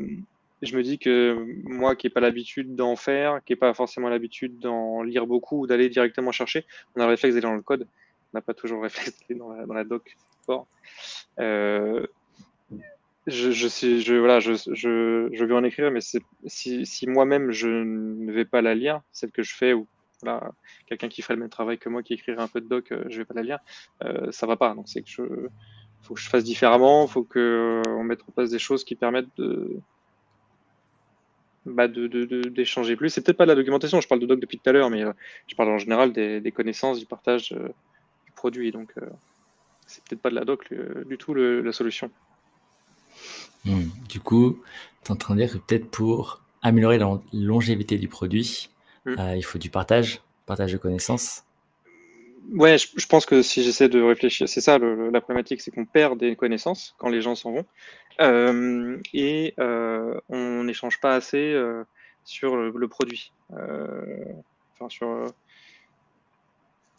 je 0.62 0.76
me 0.76 0.84
dis 0.84 1.00
que 1.00 1.46
moi 1.64 1.96
qui 1.96 2.08
n'ai 2.08 2.12
pas 2.12 2.20
l'habitude 2.20 2.76
d'en 2.76 2.96
faire, 2.96 3.42
qui 3.46 3.54
n'ai 3.54 3.58
pas 3.58 3.74
forcément 3.74 4.10
l'habitude 4.10 4.60
d'en 4.60 5.04
lire 5.04 5.26
beaucoup 5.26 5.62
ou 5.62 5.68
d'aller 5.68 5.90
directement 5.90 6.32
chercher, 6.32 6.66
on 6.96 7.02
a 7.02 7.06
le 7.06 7.12
réflexe 7.12 7.36
d'aller 7.36 7.48
dans 7.48 7.56
le 7.56 7.62
code. 7.62 7.88
On 8.34 8.38
n'a 8.38 8.42
pas 8.42 8.54
toujours 8.54 8.78
le 8.78 8.84
réflexe 8.84 9.18
d'aller 9.22 9.40
dans 9.40 9.74
la, 9.74 9.84
doc. 9.84 10.16
Euh, 11.40 12.06
je, 13.30 14.18
voilà, 14.18 14.40
je, 14.40 14.54
je, 14.54 15.30
je 15.32 15.46
veux 15.46 15.56
en 15.56 15.64
écrire, 15.64 15.92
mais 15.92 16.02
si, 16.02 17.08
moi-même 17.08 17.52
je 17.52 17.68
ne 17.68 18.32
vais 18.32 18.46
pas 18.46 18.62
la 18.62 18.76
lire, 18.76 19.02
celle 19.12 19.32
que 19.32 19.44
je 19.44 19.56
fais 19.56 19.74
ou 19.74 19.88
quelqu'un 20.88 21.08
qui 21.08 21.22
ferait 21.22 21.36
le 21.36 21.40
même 21.40 21.50
travail 21.50 21.78
que 21.78 21.88
moi, 21.88 22.04
qui 22.04 22.14
écrirait 22.14 22.42
un 22.42 22.48
peu 22.48 22.60
de 22.60 22.68
doc, 22.68 22.88
je 22.90 23.10
je 23.10 23.18
vais 23.20 23.26
pas 23.26 23.34
la 23.36 23.44
lire. 23.44 23.60
ça 24.32 24.48
va 24.48 24.58
pas. 24.58 24.74
Donc 24.76 24.88
c'est 24.88 25.02
que 25.02 25.50
faut 26.02 26.14
que 26.14 26.20
je 26.20 26.30
fasse 26.30 26.44
différemment. 26.44 27.08
Faut 27.08 27.24
que 27.24 27.82
on 27.88 28.04
mette 28.04 28.22
en 28.28 28.32
place 28.32 28.50
des 28.50 28.60
choses 28.60 28.84
qui 28.84 28.96
permettent 28.96 29.36
de 29.38 29.78
bah 31.66 31.88
d'échanger 31.88 32.96
plus. 32.96 33.10
C'est 33.10 33.22
peut-être 33.22 33.38
pas 33.38 33.46
de 33.46 33.52
la 33.52 33.56
documentation. 33.56 34.02
Je 34.02 34.08
parle 34.08 34.22
de 34.22 34.26
doc 34.26 34.40
depuis 34.40 34.58
tout 34.58 34.70
à 34.70 34.74
l'heure, 34.74 34.90
mais 34.90 35.04
je 35.48 35.56
parle 35.56 35.70
en 35.70 35.78
général 35.78 36.12
des, 36.12 36.52
connaissances, 36.52 37.00
du 37.00 37.06
partage 37.06 37.52
du 37.52 38.32
produit. 38.36 38.72
Donc 38.72 38.94
c'est 39.86 40.04
peut-être 40.04 40.22
pas 40.22 40.30
de 40.30 40.36
la 40.36 40.46
doc 40.46 40.74
du 41.06 41.18
tout 41.18 41.34
la 41.34 41.72
solution. 41.72 42.12
Hmm. 43.66 43.90
Du 44.08 44.20
coup, 44.20 44.60
tu 45.04 45.10
es 45.10 45.12
en 45.12 45.16
train 45.16 45.36
de 45.36 45.42
dire 45.42 45.52
que 45.52 45.58
peut-être 45.58 45.90
pour 45.90 46.42
améliorer 46.62 46.98
la 46.98 47.20
longévité 47.34 47.98
du 47.98 48.08
produit, 48.08 48.70
hmm. 49.06 49.16
euh, 49.20 49.36
il 49.36 49.44
faut 49.44 49.58
du 49.58 49.70
partage, 49.70 50.22
partage 50.46 50.72
de 50.72 50.78
connaissances. 50.78 51.44
Ouais, 52.54 52.78
je, 52.78 53.06
pense 53.06 53.28
que 53.28 53.44
si 53.44 53.64
j'essaie 53.64 53.90
de 53.90 54.02
réfléchir, 54.02 54.50
c'est 54.50 54.62
ça 54.62 54.80
la 54.80 55.22
problématique, 55.22 55.62
c'est 55.62 55.70
qu'on 55.70 55.86
perd 55.86 56.20
des 56.20 56.36
connaissances 56.36 56.96
quand 56.98 57.10
les 57.10 57.22
gens 57.22 57.36
s'en 57.36 57.52
vont 57.52 57.66
euh, 58.22 58.98
et 59.14 59.54
euh, 59.60 60.20
on 60.30 60.64
n'échange 60.64 61.00
pas 61.00 61.14
assez 61.14 61.56
sur 62.24 62.56
le, 62.56 62.88
produit, 62.88 63.32
enfin 63.52 64.90
sur 64.90 65.32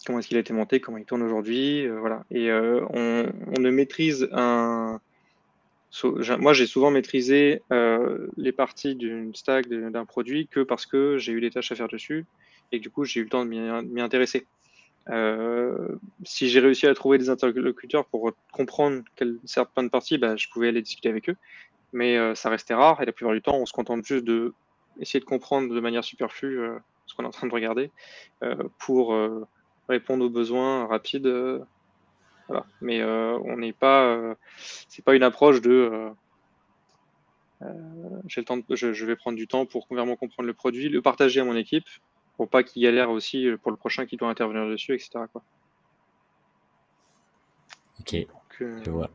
comment 0.07 0.21
est-ce 0.21 0.29
qu'il 0.29 0.37
a 0.37 0.41
été 0.41 0.53
monté, 0.53 0.81
comment 0.81 0.99
il 0.99 1.05
tourne 1.05 1.23
aujourd'hui, 1.23 1.89
voilà. 1.89 2.25
Et 2.31 2.53
on, 2.53 3.27
on, 3.57 3.61
ne 3.61 3.71
maîtrise 3.71 4.29
un, 4.33 5.01
moi, 6.39 6.53
j'ai 6.53 6.67
souvent 6.67 6.91
maîtrisé 6.91 7.63
euh, 7.73 8.29
les 8.37 8.53
parties 8.53 8.95
d'une 8.95 9.35
stack, 9.35 9.69
d'un 9.69 10.05
produit, 10.05 10.47
que 10.47 10.61
parce 10.61 10.87
que 10.87 11.19
j'ai 11.19 11.33
eu 11.33 11.41
des 11.41 11.51
tâches 11.51 11.73
à 11.73 11.75
faire 11.75 11.89
dessus 11.89 12.27
et 12.73 12.79
que 12.79 12.83
du 12.83 12.91
coup, 12.91 13.05
j'ai 13.05 13.21
eu 13.21 13.25
le 13.25 13.29
temps 13.29 13.45
de 13.45 13.51
m'y 13.51 14.01
intéresser. 14.01 14.47
Euh, 15.09 15.89
si 16.25 16.49
j'ai 16.49 16.61
réussi 16.61 16.87
à 16.87 16.95
trouver 16.95 17.19
des 17.19 17.31
interlocuteurs 17.31 18.05
pour 18.07 18.33
comprendre 18.53 19.03
certaines 19.45 19.91
parties, 19.91 20.19
bah, 20.19 20.37
je 20.37 20.49
pouvais 20.49 20.69
aller 20.69 20.83
discuter 20.83 21.09
avec 21.09 21.29
eux. 21.29 21.37
Mais 21.93 22.17
euh, 22.17 22.37
ça 22.37 22.51
restait 22.51 22.75
rare 22.75 23.03
et 23.03 23.07
la 23.07 23.13
plupart 23.13 23.35
du 23.35 23.43
temps, 23.43 23.57
on 23.57 23.67
se 23.67 23.73
contente 23.73 24.05
juste 24.05 24.25
de 24.25 24.55
essayer 25.01 25.19
de 25.19 25.25
comprendre 25.25 25.75
de 25.75 25.81
manière 25.81 26.05
superflue 26.05 26.61
ce 27.07 27.15
qu'on 27.15 27.25
est 27.25 27.27
en 27.27 27.31
train 27.31 27.47
de 27.47 27.53
regarder 27.53 27.91
pour 28.79 29.17
répondre 29.89 30.25
aux 30.25 30.29
besoins 30.29 30.87
rapides 30.87 31.27
mais 32.81 33.01
euh, 33.01 33.39
on 33.45 33.57
n'est 33.59 33.73
pas, 33.73 34.05
euh, 34.05 34.35
c'est 34.89 35.05
pas 35.05 35.15
une 35.15 35.23
approche 35.23 35.61
de 35.61 36.13
euh, 37.63 37.71
j'ai 38.27 38.41
le 38.41 38.45
temps 38.45 38.59
je, 38.71 39.05
vais 39.05 39.17
prendre 39.17 39.37
du 39.37 39.47
temps 39.47 39.67
pour 39.67 39.87
vraiment 39.91 40.17
comprendre 40.17 40.47
le 40.47 40.55
produit, 40.55 40.89
le 40.89 41.03
partager 41.03 41.41
à 41.41 41.45
mon 41.45 41.57
équipe 41.57 41.85
pour 42.37 42.49
pas 42.49 42.63
qu'il 42.63 42.83
galère 42.83 43.11
aussi 43.11 43.49
pour 43.63 43.71
le 43.71 43.77
prochain 43.77 44.07
qui 44.07 44.17
doit 44.17 44.31
intervenir 44.31 44.67
dessus, 44.67 44.95
etc. 44.95 45.11
Quoi. 45.31 45.43
Ok, 48.01 48.17
je 48.59 48.91
vois. 48.91 49.11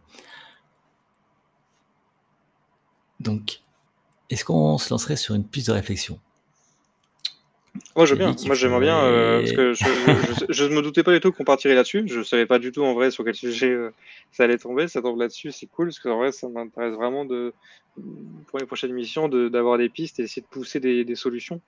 Donc, 3.20 3.62
est-ce 4.30 4.46
qu'on 4.46 4.78
se 4.78 4.92
lancerait 4.92 5.16
sur 5.16 5.34
une 5.34 5.48
piste 5.48 5.68
de 5.68 5.74
réflexion? 5.74 6.20
Moi, 7.96 8.06
je 8.06 8.16
bien. 8.16 8.36
Moi, 8.46 8.56
j'aimerais 8.56 8.80
bien, 8.80 9.04
euh, 9.04 9.40
parce 9.40 9.52
que 9.54 9.74
je, 10.50 10.64
ne 10.66 10.76
me 10.76 10.82
doutais 10.82 11.04
pas 11.04 11.14
du 11.14 11.20
tout 11.20 11.32
qu'on 11.32 11.44
partirait 11.44 11.76
là-dessus. 11.76 12.04
Je 12.08 12.22
savais 12.24 12.46
pas 12.46 12.60
du 12.60 12.72
tout 12.72 12.84
en 12.84 12.94
vrai 12.94 13.12
sur 13.12 13.24
quel 13.24 13.36
sujet 13.36 13.70
euh, 13.70 13.92
ça 14.32 14.44
allait 14.44 14.58
tomber. 14.58 14.88
Ça 14.88 15.02
tombe 15.02 15.20
là-dessus, 15.20 15.52
c'est 15.52 15.68
cool, 15.68 15.88
parce 15.88 16.00
que 16.00 16.10
en 16.10 16.18
vrai, 16.18 16.32
ça 16.32 16.48
m'intéresse 16.50 16.94
vraiment 16.94 17.26
de, 17.26 17.54
pour 18.48 18.60
les 18.60 18.66
prochaines 18.66 18.92
émissions, 18.92 19.28
d'avoir 19.30 19.78
des 19.78 19.90
pistes 19.90 20.20
et 20.20 20.24
essayer 20.24 20.42
de 20.42 20.48
pousser 20.48 20.80
des, 20.80 21.16
solutions 21.16 21.62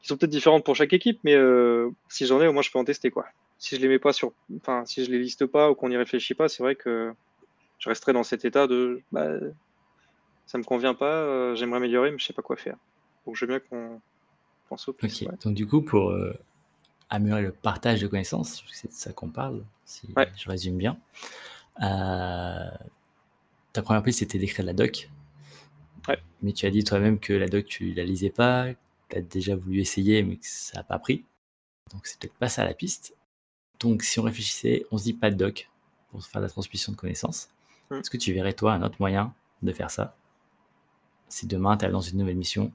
qui 0.00 0.06
sont 0.06 0.16
peut-être 0.16 0.30
différentes 0.30 0.64
pour 0.64 0.76
chaque 0.76 0.92
équipe, 0.92 1.18
mais 1.24 1.34
euh, 1.34 1.90
si 2.08 2.24
j'en 2.26 2.40
ai, 2.40 2.46
au 2.46 2.52
moins, 2.52 2.62
je 2.62 2.70
peux 2.70 2.78
en 2.78 2.84
tester 2.84 3.10
quoi. 3.10 3.26
Si 3.58 3.74
je 3.74 3.80
les 3.80 3.88
mets 3.88 3.98
pas 3.98 4.12
sur, 4.12 4.32
enfin, 4.58 4.84
si 4.86 5.04
je 5.04 5.10
les 5.10 5.18
liste 5.18 5.44
pas 5.46 5.72
ou 5.72 5.74
qu'on 5.74 5.88
n'y 5.88 5.96
réfléchit 5.96 6.34
pas, 6.34 6.48
c'est 6.48 6.62
vrai 6.62 6.76
que 6.76 7.12
je 7.80 7.88
resterai 7.88 8.12
dans 8.12 8.22
cet 8.22 8.44
état 8.44 8.68
de, 8.68 9.00
bah, 9.10 9.26
ça 10.46 10.58
me 10.58 10.62
convient 10.62 10.94
pas, 10.94 11.54
j'aimerais 11.56 11.78
améliorer, 11.78 12.12
mais 12.12 12.18
je 12.18 12.26
sais 12.26 12.32
pas 12.32 12.42
quoi 12.42 12.54
faire. 12.54 12.76
Donc, 13.26 13.34
je 13.34 13.44
veux 13.44 13.48
bien 13.48 13.58
qu'on 13.58 14.00
donc 15.42 15.54
du 15.54 15.66
coup, 15.66 15.82
pour 15.82 16.10
euh, 16.10 16.38
améliorer 17.10 17.42
le 17.42 17.52
partage 17.52 18.00
de 18.00 18.06
connaissances, 18.06 18.62
c'est 18.72 18.88
de 18.88 18.92
ça 18.94 19.12
qu'on 19.12 19.30
parle, 19.30 19.64
si 19.84 20.08
je 20.36 20.48
résume 20.48 20.76
bien, 20.76 20.98
euh, 21.82 22.70
ta 23.72 23.82
première 23.82 24.02
piste 24.02 24.20
c'était 24.20 24.38
d'écrire 24.38 24.64
la 24.64 24.72
doc. 24.72 25.10
Mais 26.40 26.52
tu 26.52 26.66
as 26.66 26.70
dit 26.70 26.84
toi-même 26.84 27.18
que 27.18 27.32
la 27.32 27.48
doc, 27.48 27.64
tu 27.64 27.92
la 27.94 28.04
lisais 28.04 28.30
pas, 28.30 28.68
tu 29.08 29.16
as 29.16 29.20
déjà 29.20 29.56
voulu 29.56 29.80
essayer, 29.80 30.22
mais 30.22 30.36
que 30.36 30.46
ça 30.46 30.78
n'a 30.78 30.84
pas 30.84 31.00
pris. 31.00 31.24
Donc 31.92 32.06
c'est 32.06 32.18
peut-être 32.18 32.34
pas 32.34 32.48
ça 32.48 32.64
la 32.64 32.74
piste. 32.74 33.16
Donc 33.80 34.02
si 34.02 34.20
on 34.20 34.22
réfléchissait, 34.22 34.86
on 34.92 34.98
se 34.98 35.04
dit 35.04 35.14
pas 35.14 35.30
de 35.30 35.36
doc 35.36 35.68
pour 36.10 36.24
faire 36.24 36.40
la 36.40 36.48
transmission 36.48 36.92
de 36.92 36.96
connaissances. 36.96 37.50
Hmm. 37.90 37.96
Est-ce 37.96 38.10
que 38.10 38.16
tu 38.16 38.32
verrais 38.32 38.52
toi 38.52 38.72
un 38.72 38.82
autre 38.82 38.96
moyen 39.00 39.34
de 39.62 39.72
faire 39.72 39.90
ça? 39.90 40.14
Si 41.28 41.46
demain 41.46 41.76
tu 41.76 41.84
es 41.84 41.90
dans 41.90 42.00
une 42.00 42.18
nouvelle 42.18 42.36
mission, 42.36 42.72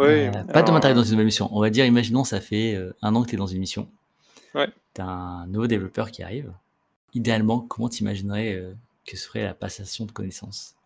euh, 0.00 0.30
pas 0.52 0.62
de 0.62 0.70
matériel 0.70 0.96
dans 0.96 1.04
une 1.04 1.12
nouvelle 1.12 1.26
mission. 1.26 1.48
On 1.52 1.60
va 1.60 1.70
dire, 1.70 1.84
imaginons, 1.84 2.24
ça 2.24 2.40
fait 2.40 2.74
euh, 2.74 2.94
un 3.02 3.14
an 3.14 3.22
que 3.22 3.28
tu 3.28 3.34
es 3.34 3.38
dans 3.38 3.46
une 3.46 3.58
mission. 3.58 3.88
Ouais. 4.54 4.68
Tu 4.94 5.00
as 5.00 5.06
un 5.06 5.46
nouveau 5.46 5.66
développeur 5.66 6.10
qui 6.10 6.22
arrive. 6.22 6.52
Idéalement, 7.14 7.60
comment 7.60 7.88
tu 7.88 8.02
imaginerais 8.02 8.54
euh, 8.54 8.72
que 9.06 9.16
se 9.16 9.26
ferait 9.26 9.44
la 9.44 9.54
passation 9.54 10.06
de 10.06 10.12
connaissances? 10.12 10.76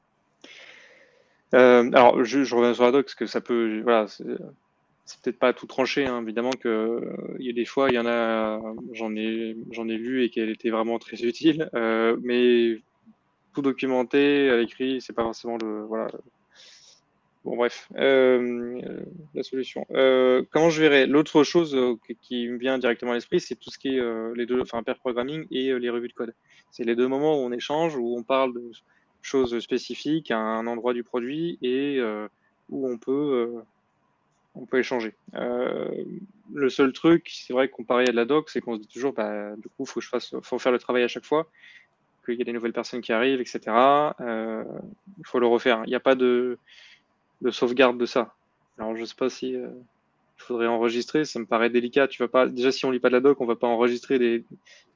Alors, 1.53 2.23
je, 2.25 2.55
reviens 2.55 2.75
sur 2.75 2.85
la 2.85 2.93
doc, 2.93 3.07
parce 3.07 3.15
que 3.15 3.27
ça 3.27 3.41
peut. 3.41 3.81
Voilà, 3.83 4.09
c'est 4.09 5.21
peut-être 5.23 5.39
pas 5.39 5.55
tout 5.55 5.67
tranché, 5.67 6.05
hein, 6.05 6.21
évidemment 6.21 6.51
que 6.51 7.01
il 7.39 7.47
y 7.47 7.49
a 7.49 7.53
des 7.55 7.65
fois, 7.65 7.89
il 7.89 7.95
y 7.95 7.99
en 7.99 8.05
a, 8.05 8.61
j'en 8.93 9.15
ai, 9.17 9.57
j'en 9.71 9.89
ai 9.89 9.97
lu 9.97 10.23
et 10.23 10.29
qu'elle 10.29 10.51
était 10.51 10.69
vraiment 10.69 10.99
très 10.99 11.23
utile, 11.23 11.71
mais 12.23 12.79
tout 13.55 13.63
documenté 13.63 14.51
à 14.51 14.59
l'écrit, 14.59 15.01
c'est 15.01 15.15
pas 15.15 15.23
forcément 15.23 15.57
le, 15.57 15.85
voilà, 15.85 16.09
Bon, 17.47 17.55
bref, 17.55 17.89
euh, 17.95 18.91
la 19.33 19.45
solution. 19.45 19.87
Euh, 19.93 20.43
comment 20.51 20.69
je 20.69 20.83
verrai 20.83 21.07
L'autre 21.07 21.45
chose 21.45 21.77
euh, 21.77 21.95
qui 22.21 22.49
me 22.49 22.59
vient 22.59 22.77
directement 22.77 23.13
à 23.13 23.15
l'esprit, 23.15 23.39
c'est 23.39 23.55
tout 23.55 23.71
ce 23.71 23.79
qui 23.79 23.97
est 23.97 24.35
les 24.35 24.47
deux, 24.47 24.61
enfin, 24.61 24.83
pair 24.83 24.99
programming 24.99 25.47
et 25.53 25.79
les 25.79 25.89
revues 25.89 26.09
de 26.09 26.13
code. 26.13 26.35
C'est 26.73 26.83
les 26.83 26.97
deux 26.97 27.07
moments 27.07 27.41
où 27.41 27.47
on 27.47 27.53
échange, 27.53 27.95
où 27.95 28.19
on 28.19 28.25
parle 28.25 28.53
de 28.53 28.73
choses 29.23 29.57
spécifiques 29.61 30.33
à 30.33 30.39
un 30.39 30.67
endroit 30.67 30.93
du 30.93 31.05
produit 31.05 31.57
et 31.63 32.01
où 32.69 32.89
on 32.89 32.99
peut, 32.99 33.63
on 34.57 34.67
peut 34.67 34.81
échanger. 34.81 35.15
le 35.33 36.69
seul 36.69 36.93
truc, 36.93 37.31
c'est 37.33 37.53
vrai 37.53 37.71
parlait 37.87 38.09
à 38.09 38.11
de 38.11 38.17
la 38.17 38.25
doc, 38.25 38.51
c'est 38.51 38.61
qu'on 38.61 38.75
se 38.75 38.81
dit 38.81 38.89
toujours, 38.89 39.13
bah, 39.13 39.55
du 39.55 39.69
coup, 39.69 39.87
faut 39.87 40.01
que 40.01 40.05
je 40.05 40.11
fasse, 40.11 40.35
faut 40.43 40.59
faire 40.59 40.73
le 40.73 40.81
travail 40.81 41.05
à 41.05 41.09
chaque 41.09 41.25
fois, 41.25 41.49
qu'il 42.25 42.35
y 42.35 42.43
a 42.43 42.45
des 42.45 42.53
nouvelles 42.53 42.73
personnes 42.73 43.03
qui 43.03 43.13
arrivent, 43.13 43.41
etc. 43.41 43.61
il 44.19 45.25
faut 45.27 45.39
le 45.39 45.47
refaire. 45.47 45.83
Il 45.87 45.91
n'y 45.91 45.95
a 45.95 46.01
pas 46.01 46.17
de 46.17 46.59
de 47.43 47.51
sauvegarde 47.51 47.99
de 47.99 48.07
ça. 48.07 48.35
Alors 48.79 48.97
je 48.97 49.05
sais 49.05 49.15
pas 49.15 49.31
si 49.31 49.57
euh, 49.57 49.69
il 50.39 50.43
faudrait 50.43 50.67
enregistrer, 50.67 51.25
ça 51.25 51.39
me 51.39 51.47
paraît 51.47 51.71
délicat. 51.71 52.09
Tu 52.09 52.23
vas 52.23 52.29
pas 52.29 52.47
déjà 52.47 52.71
si 52.73 52.85
on 52.85 52.91
lit 52.91 53.01
pas 53.01 53.09
de 53.09 53.15
la 53.15 53.21
doc, 53.21 53.41
on 53.41 53.47
va 53.47 53.57
pas 53.57 53.67
enregistrer 53.67 54.19
des, 54.19 54.45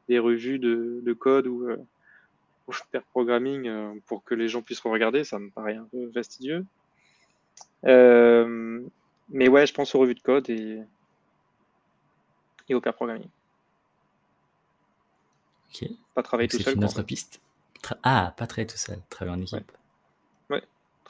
des 0.09 0.18
revues 0.18 0.59
de, 0.59 1.00
de, 1.02 1.12
code 1.12 1.47
ou, 1.47 1.68
euh, 1.68 1.76
faire 2.92 3.02
programming 3.11 3.66
euh, 3.66 3.92
pour 4.06 4.23
que 4.23 4.35
les 4.35 4.49
gens 4.49 4.62
puissent 4.62 4.80
regarder. 4.80 5.25
Ça 5.25 5.38
me 5.38 5.50
paraît 5.50 5.76
un 5.76 5.87
peu 5.90 6.11
fastidieux. 6.12 6.64
Euh, 7.87 8.80
mais 9.30 9.49
ouais, 9.49 9.66
je 9.66 9.73
pense 9.73 9.94
aux 9.94 10.00
revues 10.00 10.14
de 10.14 10.20
code 10.20 10.50
et, 10.50 10.80
et 12.68 12.75
au 12.75 12.80
pair 12.80 12.94
programming. 12.94 13.28
Ok. 15.70 15.88
Pas 16.14 16.23
travailler 16.23 16.49
tout 16.49 16.59
seul. 16.59 16.64
C'est 16.64 16.73
une 16.75 16.85
autre 16.85 17.02
piste. 17.02 17.40
ah, 18.02 18.35
pas 18.37 18.47
travailler 18.47 18.66
tout 18.66 18.76
seul, 18.76 18.99
travailler 19.09 19.38
en 19.38 19.42
équipe 19.42 19.73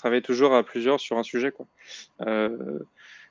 travailler 0.00 0.22
toujours 0.22 0.54
à 0.54 0.62
plusieurs 0.62 0.98
sur 0.98 1.18
un 1.18 1.22
sujet. 1.22 1.52
Quoi. 1.52 1.66
Euh, 2.22 2.78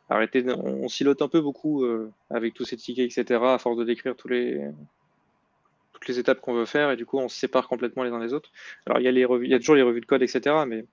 arrêter, 0.08 0.46
on, 0.48 0.88
silote 0.88 1.22
un 1.22 1.28
peu 1.28 1.42
beaucoup 1.42 1.84
euh, 1.84 2.12
avec 2.30 2.54
tous 2.54 2.64
ces 2.64 2.78
tickets, 2.78 3.18
etc., 3.18 3.42
à 3.44 3.58
force 3.58 3.78
de 3.78 3.84
décrire 3.84 4.16
tous 4.16 4.28
les, 4.28 4.62
toutes 5.94 6.08
les 6.08 6.20
étapes 6.20 6.42
qu'on 6.42 6.54
veut 6.54 6.66
faire, 6.66 6.92
et 6.92 6.96
du 6.96 7.06
coup, 7.06 7.18
on 7.18 7.28
se 7.28 7.38
sépare 7.38 7.68
complètement 7.68 8.04
les 8.04 8.12
uns 8.12 8.20
des 8.20 8.34
autres. 8.34 8.52
Alors, 8.86 9.00
il 9.00 9.04
y, 9.04 9.08
a 9.08 9.12
les 9.12 9.26
revues, 9.26 9.46
il 9.46 9.52
y 9.52 9.56
a 9.56 9.60
toujours 9.60 9.76
les 9.76 9.82
revues 9.82 10.02
de 10.02 10.06
code, 10.06 10.22
etc., 10.22 10.58
mais 10.68 10.86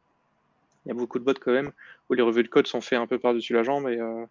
il 0.85 0.89
y 0.89 0.93
a 0.93 0.95
beaucoup 0.95 1.19
de 1.19 1.25
bots 1.25 1.35
quand 1.35 1.53
même, 1.53 1.73
où 2.09 2.15
les 2.15 2.23
revues 2.23 2.43
de 2.43 2.49
code 2.49 2.67
sont 2.67 2.81
faites 2.81 2.99
un 2.99 3.07
peu 3.07 3.19
par-dessus 3.19 3.53
la 3.53 3.63
jambe 3.63 3.89
et, 3.89 3.99
euh, 3.99 4.25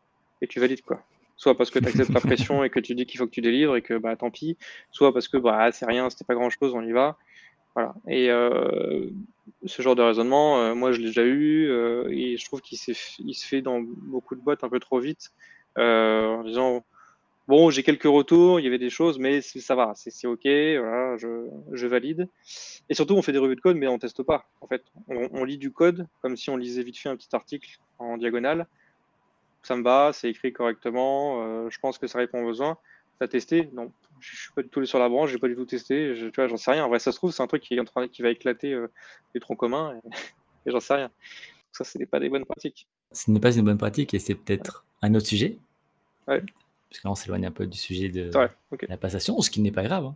tu 0.50 0.60
valides, 0.60 0.82
quoi. 0.82 1.04
Soit 1.38 1.58
parce 1.58 1.70
que 1.70 1.80
tu 1.80 1.88
acceptes 1.88 2.14
la 2.14 2.22
pression 2.22 2.64
et 2.64 2.70
que 2.70 2.80
tu 2.80 2.96
dis 2.96 3.06
qu'il 3.06 3.18
faut 3.18 3.26
que 3.26 3.32
tu 3.32 3.42
délivres 3.42 3.76
et 3.76 3.82
que 3.82 3.98
bah 3.98 4.16
tant 4.16 4.32
pis, 4.32 4.58
soit 4.92 5.12
parce 5.12 5.28
que 5.28 5.38
bah 5.38 5.72
c'est 5.72 5.86
rien, 5.86 6.10
c'était 6.10 6.24
pas 6.24 6.36
grand 6.36 6.50
chose, 6.50 6.74
on 6.74 6.82
y 6.82 6.92
va. 6.92 7.18
Voilà. 7.76 7.94
Et 8.08 8.32
euh, 8.32 9.10
ce 9.66 9.82
genre 9.82 9.96
de 9.96 10.02
raisonnement, 10.02 10.62
euh, 10.62 10.76
moi 10.76 10.94
je 10.94 11.00
l'ai 11.00 11.08
déjà 11.08 11.24
eu 11.24 11.70
euh, 11.70 12.08
et 12.10 12.38
je 12.38 12.46
trouve 12.46 12.62
qu'il 12.62 12.78
se 12.78 12.94
fait 13.46 13.62
dans 13.62 13.82
beaucoup 13.82 14.36
de 14.36 14.42
boîtes 14.42 14.64
un 14.64 14.70
peu 14.70 14.80
trop 14.80 15.00
vite 15.00 15.32
en 15.78 16.44
disant 16.44 16.86
bon 17.50 17.70
j'ai 17.70 17.84
quelques 17.84 18.04
retours, 18.04 18.62
il 18.62 18.64
y 18.64 18.68
avait 18.68 18.78
des 18.78 18.90
choses, 18.90 19.20
mais 19.20 19.42
ça 19.42 19.76
va, 19.76 19.92
c'est 19.96 20.26
ok, 20.26 20.44
voilà, 20.46 21.18
je, 21.18 21.86
valide. 21.86 22.30
Et 22.90 22.94
surtout 22.94 23.16
on 23.16 23.22
fait 23.22 23.34
des 23.34 23.40
revues 23.40 23.58
de 23.58 23.62
code, 23.62 23.76
mais 23.76 23.88
on 23.88 24.00
teste 24.00 24.24
pas. 24.24 24.46
En 24.62 24.68
fait, 24.68 24.84
on, 25.10 25.44
lit 25.44 25.58
du 25.58 25.72
code 25.72 26.08
comme 26.22 26.38
si 26.38 26.50
on 26.50 26.56
lisait 26.56 26.84
vite 26.84 26.98
fait 26.98 27.10
un 27.10 27.18
petit 27.18 27.36
article 27.36 27.78
en 28.00 28.18
diagonale 28.18 28.68
ça 29.64 29.76
me 29.76 29.82
va, 29.82 30.12
c'est 30.14 30.30
écrit 30.30 30.54
correctement, 30.54 31.70
je 31.72 31.80
pense 31.80 31.98
que 31.98 32.06
ça 32.06 32.20
répond 32.20 32.44
aux 32.44 32.48
besoins. 32.48 32.78
T'as 33.20 33.28
testé 33.28 33.70
Non, 33.74 33.92
je 34.20 34.36
suis 34.36 34.52
pas 34.54 34.62
du 34.62 34.70
tout 34.70 34.86
sur 34.86 35.00
la 35.00 35.10
branche, 35.10 35.32
j'ai 35.32 35.38
pas 35.38 35.48
du 35.48 35.56
tout 35.56 35.66
testé, 35.66 36.16
je, 36.16 36.28
tu 36.28 36.36
vois, 36.36 36.48
j'en 36.48 36.58
sais 36.58 36.72
rien. 36.72 36.86
En 36.86 36.90
vrai, 36.90 37.00
ça 37.00 37.12
se 37.12 37.18
trouve, 37.18 37.32
c'est 37.32 37.44
un 37.44 37.48
truc 37.48 37.64
qui 37.64 37.76
est 37.76 37.80
en 37.80 37.86
train, 37.86 38.08
qui 38.08 38.22
va 38.22 38.30
éclater 38.30 38.74
euh, 38.74 38.88
les 39.34 39.40
troncs 39.40 39.58
communs 39.58 40.00
et, 40.66 40.72
j'en 40.72 40.80
sais 40.80 40.96
rien. 40.96 41.12
Ça, 41.72 41.84
ce 41.84 41.98
n'est 41.98 42.06
pas 42.06 42.20
des 42.20 42.30
bonnes 42.30 42.46
pratiques. 42.46 42.88
Ce 43.12 43.30
n'est 43.32 43.40
pas 43.40 43.56
une 43.56 43.64
bonne 43.64 43.78
pratique 43.78 44.14
et 44.14 44.20
c'est 44.20 44.36
peut-être 44.36 44.86
un 45.02 45.14
autre 45.16 45.28
sujet. 45.28 45.58
Ouais. 46.28 46.42
Parce 46.90 47.02
que 47.02 47.08
là, 47.08 47.12
on 47.12 47.16
s'éloigne 47.16 47.46
un 47.46 47.52
peu 47.52 47.68
du 47.68 47.78
sujet 47.78 48.10
de 48.10 48.32
la 48.88 48.98
passation, 48.98 49.40
ce 49.42 49.50
qui 49.50 49.62
n'est 49.62 49.72
pas 49.72 49.84
grave. 49.84 50.06
hein, 50.06 50.16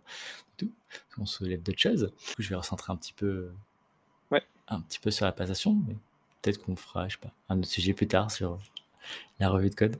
tout. 0.56 0.70
Parce 0.88 1.14
qu'on 1.16 1.26
soulève 1.26 1.62
d'autres 1.62 1.78
choses. 1.78 2.12
Du 2.28 2.34
coup, 2.34 2.42
je 2.42 2.48
vais 2.48 2.56
recentrer 2.56 2.92
un 2.92 2.96
petit 2.96 3.12
peu, 3.12 3.50
Ouais. 4.30 4.42
un 4.68 4.80
petit 4.80 4.98
peu 4.98 5.10
sur 5.10 5.26
la 5.26 5.32
passation, 5.32 5.76
mais 5.86 5.94
peut-être 6.40 6.62
qu'on 6.62 6.76
fera, 6.76 7.08
je 7.08 7.14
sais 7.14 7.20
pas, 7.20 7.32
un 7.48 7.58
autre 7.58 7.68
sujet 7.68 7.92
plus 7.92 8.08
tard 8.08 8.30
sur 8.30 8.58
la 9.38 9.48
revue 9.50 9.70
de 9.70 9.74
code. 9.74 9.96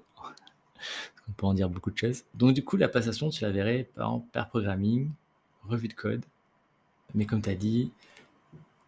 On 1.30 1.32
peut 1.32 1.46
en 1.46 1.54
dire 1.54 1.70
beaucoup 1.70 1.90
de 1.90 1.96
choses. 1.98 2.24
Donc, 2.34 2.54
du 2.54 2.64
coup, 2.64 2.76
la 2.76 2.88
passation, 2.88 3.30
tu 3.30 3.44
la 3.44 3.50
verrais 3.50 3.88
par 3.94 4.12
en 4.12 4.20
pair 4.20 4.48
programming, 4.48 5.08
revue 5.68 5.88
de 5.88 5.94
code. 5.94 6.24
Mais 7.14 7.24
comme 7.24 7.40
tu 7.40 7.50
as 7.50 7.54
dit, 7.54 7.92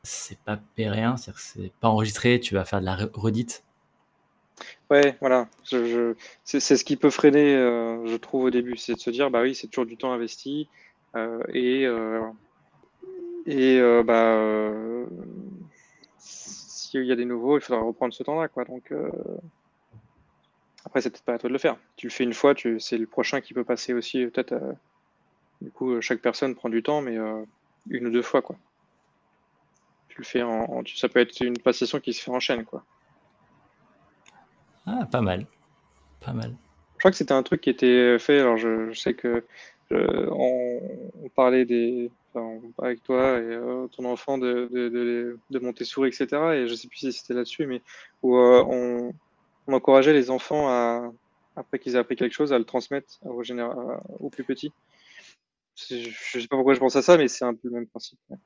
c'est 0.02 0.38
pas 0.40 0.58
périen, 0.76 1.16
c'est-à-dire 1.16 1.40
que 1.40 1.46
c'est 1.46 1.72
pas 1.80 1.88
enregistré, 1.88 2.40
tu 2.40 2.54
vas 2.54 2.64
faire 2.64 2.80
de 2.80 2.86
la 2.86 2.96
re- 2.96 3.10
redite. 3.14 3.64
Ouais, 4.90 5.16
voilà. 5.20 5.48
C'est, 6.44 6.60
ce 6.60 6.84
qui 6.84 6.96
peut 6.96 7.10
freiner, 7.10 7.54
euh, 7.56 8.06
je 8.06 8.16
trouve, 8.16 8.44
au 8.44 8.50
début. 8.50 8.76
C'est 8.76 8.94
de 8.94 9.00
se 9.00 9.10
dire, 9.10 9.30
bah 9.30 9.42
oui, 9.42 9.54
c'est 9.54 9.68
toujours 9.68 9.86
du 9.86 9.96
temps 9.96 10.12
investi. 10.12 10.68
euh, 11.16 11.42
et 11.52 11.86
euh, 11.86 12.20
et 13.46 13.80
bah, 14.04 14.72
s'il 16.18 17.04
y 17.04 17.12
a 17.12 17.16
des 17.16 17.24
nouveaux, 17.24 17.58
il 17.58 17.60
faudra 17.62 17.82
reprendre 17.82 18.12
ce 18.14 18.22
temps-là, 18.22 18.48
quoi. 18.48 18.64
Donc, 18.64 18.92
après, 20.92 21.00
c'est 21.00 21.08
peut-être 21.08 21.24
pas 21.24 21.32
à 21.32 21.38
toi 21.38 21.48
de 21.48 21.54
le 21.54 21.58
faire. 21.58 21.78
Tu 21.96 22.06
le 22.06 22.12
fais 22.12 22.22
une 22.22 22.34
fois, 22.34 22.54
tu, 22.54 22.78
c'est 22.78 22.98
le 22.98 23.06
prochain 23.06 23.40
qui 23.40 23.54
peut 23.54 23.64
passer 23.64 23.94
aussi. 23.94 24.26
Peut-être, 24.26 24.52
euh, 24.52 24.74
du 25.62 25.70
coup, 25.70 25.92
euh, 25.92 26.02
chaque 26.02 26.20
personne 26.20 26.54
prend 26.54 26.68
du 26.68 26.82
temps, 26.82 27.00
mais 27.00 27.16
euh, 27.16 27.42
une 27.88 28.08
ou 28.08 28.10
deux 28.10 28.20
fois, 28.20 28.42
quoi. 28.42 28.56
Tu 30.08 30.18
le 30.18 30.24
fais 30.24 30.42
en, 30.42 30.82
ça 30.94 31.08
peut 31.08 31.20
être 31.20 31.40
une 31.40 31.56
passation 31.56 31.98
qui 31.98 32.12
se 32.12 32.22
fait 32.22 32.30
en 32.30 32.40
chaîne, 32.40 32.66
quoi. 32.66 32.84
Ah, 34.84 35.08
pas 35.10 35.22
mal. 35.22 35.46
Pas 36.20 36.34
mal. 36.34 36.54
Je 36.96 36.98
crois 36.98 37.10
que 37.10 37.16
c'était 37.16 37.32
un 37.32 37.42
truc 37.42 37.62
qui 37.62 37.70
était 37.70 38.18
fait. 38.18 38.40
Alors, 38.40 38.58
je, 38.58 38.92
je 38.92 39.00
sais 39.00 39.14
que 39.14 39.46
euh, 39.92 40.28
on, 40.30 40.78
on 41.24 41.28
parlait 41.30 41.64
des, 41.64 42.10
enfin, 42.34 42.44
on 42.62 42.70
parlait 42.72 42.90
avec 42.90 43.02
toi 43.02 43.38
et 43.38 43.44
euh, 43.44 43.86
ton 43.86 44.04
enfant 44.04 44.36
de, 44.36 44.68
de, 44.70 44.90
de, 44.90 45.38
de 45.48 45.58
Montessori, 45.58 46.10
etc. 46.10 46.26
Et 46.52 46.68
je 46.68 46.74
sais 46.74 46.86
plus 46.86 46.98
si 46.98 47.12
c'était 47.12 47.32
là-dessus, 47.32 47.64
mais 47.64 47.80
où 48.22 48.36
euh, 48.36 48.62
on, 48.68 49.14
on 49.66 49.72
encourageait 49.74 50.12
les 50.12 50.30
enfants 50.30 50.68
à, 50.68 51.12
après 51.56 51.78
qu'ils 51.78 51.94
aient 51.94 51.98
appris 51.98 52.16
quelque 52.16 52.32
chose, 52.32 52.52
à 52.52 52.58
le 52.58 52.64
transmettre 52.64 53.18
aux, 53.22 53.42
plus 54.30 54.44
petits. 54.44 54.72
C'est- 55.74 56.02
Je 56.10 56.40
sais 56.40 56.48
pas 56.48 56.56
pourquoi 56.56 56.74
je 56.74 56.80
pense 56.80 56.96
à 56.96 57.02
ça, 57.02 57.16
mais 57.16 57.28
c'est 57.28 57.44
un 57.44 57.54
peu 57.54 57.68
le 57.68 57.74
même 57.74 57.86
principe. 57.86 58.18
ouais. 58.30 58.36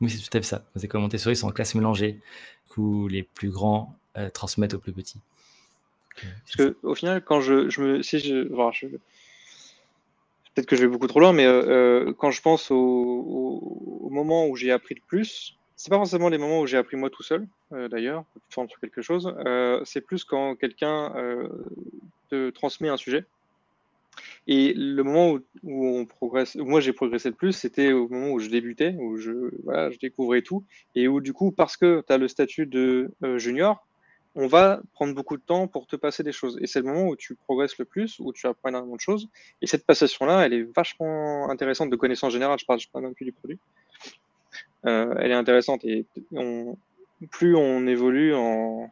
Oui, 0.00 0.08
c'est 0.10 0.18
tout 0.18 0.36
à 0.36 0.40
fait 0.40 0.46
ça. 0.46 0.64
C'est 0.76 0.88
comme 0.88 1.02
Montessori, 1.02 1.36
sont 1.36 1.48
en 1.48 1.52
classe 1.52 1.74
mélangée, 1.74 2.20
où 2.76 3.06
les 3.08 3.22
plus 3.22 3.50
grands 3.50 3.94
euh, 4.16 4.30
transmettent 4.30 4.74
aux 4.74 4.78
plus 4.78 4.92
petits. 4.92 5.20
Parce 6.14 6.32
c'est 6.46 6.56
que 6.58 6.76
au 6.82 6.94
final, 6.94 7.22
quand 7.22 7.40
je, 7.40 7.68
je 7.68 7.80
me, 7.82 8.02
si 8.02 8.18
je, 8.18 8.48
je- 8.72 8.86
peut-être 10.54 10.66
que 10.66 10.76
je 10.76 10.82
vais 10.82 10.88
beaucoup 10.88 11.06
trop 11.06 11.20
loin, 11.20 11.32
mais 11.32 11.44
euh, 11.44 12.06
euh, 12.08 12.14
quand 12.14 12.30
je 12.30 12.40
pense 12.42 12.70
au, 12.70 12.76
au, 12.76 13.98
au 14.06 14.10
moment 14.10 14.46
où 14.46 14.56
j'ai 14.56 14.72
appris 14.72 14.94
le 14.94 15.02
plus, 15.06 15.56
c'est 15.80 15.88
pas 15.88 15.96
forcément 15.96 16.28
les 16.28 16.36
moments 16.36 16.60
où 16.60 16.66
j'ai 16.66 16.76
appris 16.76 16.98
moi 16.98 17.08
tout 17.08 17.22
seul, 17.22 17.48
euh, 17.72 17.88
d'ailleurs, 17.88 18.24
de 18.36 18.42
forme 18.50 18.68
sur 18.68 18.78
quelque 18.80 19.00
chose. 19.00 19.34
euh, 19.46 19.80
c'est 19.86 20.02
plus 20.02 20.24
quand 20.24 20.54
quelqu'un 20.54 21.10
euh, 21.16 21.48
te 22.28 22.50
transmet 22.50 22.90
un 22.90 22.98
sujet. 22.98 23.24
Et 24.46 24.74
le 24.74 25.02
moment 25.02 25.38
où, 25.62 25.86
on 25.86 26.04
progresse, 26.04 26.54
moi 26.56 26.80
j'ai 26.82 26.92
progressé 26.92 27.30
le 27.30 27.34
plus, 27.34 27.52
c'était 27.52 27.92
au 27.92 28.08
moment 28.08 28.32
où 28.32 28.40
je 28.40 28.50
débutais, 28.50 28.94
où 28.98 29.16
je 29.16 29.98
découvrais 29.98 30.42
tout, 30.42 30.64
et 30.94 31.08
où 31.08 31.22
du 31.22 31.32
coup, 31.32 31.50
parce 31.50 31.78
que 31.78 32.04
tu 32.06 32.12
as 32.12 32.18
le 32.18 32.28
statut 32.28 32.66
de 32.66 33.10
euh, 33.24 33.38
junior, 33.38 33.86
on 34.34 34.48
va 34.48 34.82
prendre 34.92 35.14
beaucoup 35.14 35.38
de 35.38 35.42
temps 35.42 35.66
pour 35.66 35.86
te 35.86 35.96
passer 35.96 36.22
des 36.22 36.32
choses. 36.32 36.58
Et 36.60 36.66
c'est 36.66 36.80
le 36.80 36.86
moment 36.92 37.08
où 37.08 37.16
tu 37.16 37.36
progresses 37.36 37.78
le 37.78 37.86
plus, 37.86 38.18
où 38.18 38.34
tu 38.34 38.46
apprends 38.46 38.68
énormément 38.68 38.96
de 38.96 39.00
choses. 39.00 39.30
Et 39.62 39.66
cette 39.66 39.86
passation-là, 39.86 40.44
elle 40.44 40.52
est 40.52 40.68
vachement 40.76 41.48
intéressante 41.48 41.88
de 41.88 41.96
connaissance 41.96 42.34
générale. 42.34 42.58
Je 42.58 42.66
parle, 42.66 42.80
je 42.80 42.88
parle 42.90 43.06
même 43.06 43.14
plus 43.14 43.24
du 43.24 43.32
produit. 43.32 43.58
Euh, 44.86 45.14
elle 45.18 45.30
est 45.30 45.34
intéressante. 45.34 45.84
Et 45.84 46.06
on, 46.32 46.76
plus 47.30 47.54
on 47.56 47.86
évolue 47.86 48.34
en, 48.34 48.90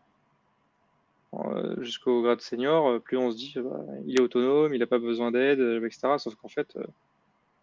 en, 1.32 1.56
euh, 1.56 1.82
jusqu'au 1.82 2.22
grade 2.22 2.40
senior, 2.40 2.88
euh, 2.88 2.98
plus 2.98 3.16
on 3.16 3.30
se 3.30 3.36
dit, 3.36 3.54
bah, 3.56 3.80
il 4.06 4.16
est 4.16 4.20
autonome, 4.22 4.74
il 4.74 4.80
n'a 4.80 4.86
pas 4.86 4.98
besoin 4.98 5.30
d'aide, 5.30 5.60
etc. 5.84 6.18
Sauf 6.18 6.34
qu'en 6.36 6.48
fait, 6.48 6.76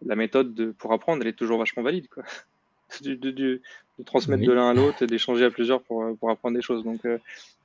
la 0.04 0.16
méthode 0.16 0.54
de, 0.54 0.72
pour 0.72 0.92
apprendre, 0.92 1.22
elle 1.22 1.28
est 1.28 1.32
toujours 1.38 1.58
vachement 1.58 1.82
valide. 1.82 2.08
Quoi. 2.08 2.22
Du- 3.02 3.16
de 3.16 3.60
transmettre 4.04 4.42
Oui. 4.42 4.46
de 4.46 4.52
l'un 4.52 4.68
à 4.70 4.74
l'autre 4.74 5.02
et 5.02 5.06
d'échanger 5.08 5.44
à 5.44 5.50
plusieurs 5.50 5.82
pour, 5.82 6.04
pour 6.18 6.30
apprendre 6.30 6.54
des 6.54 6.62
choses. 6.62 6.84
Donc, 6.84 7.04
euh, 7.04 7.18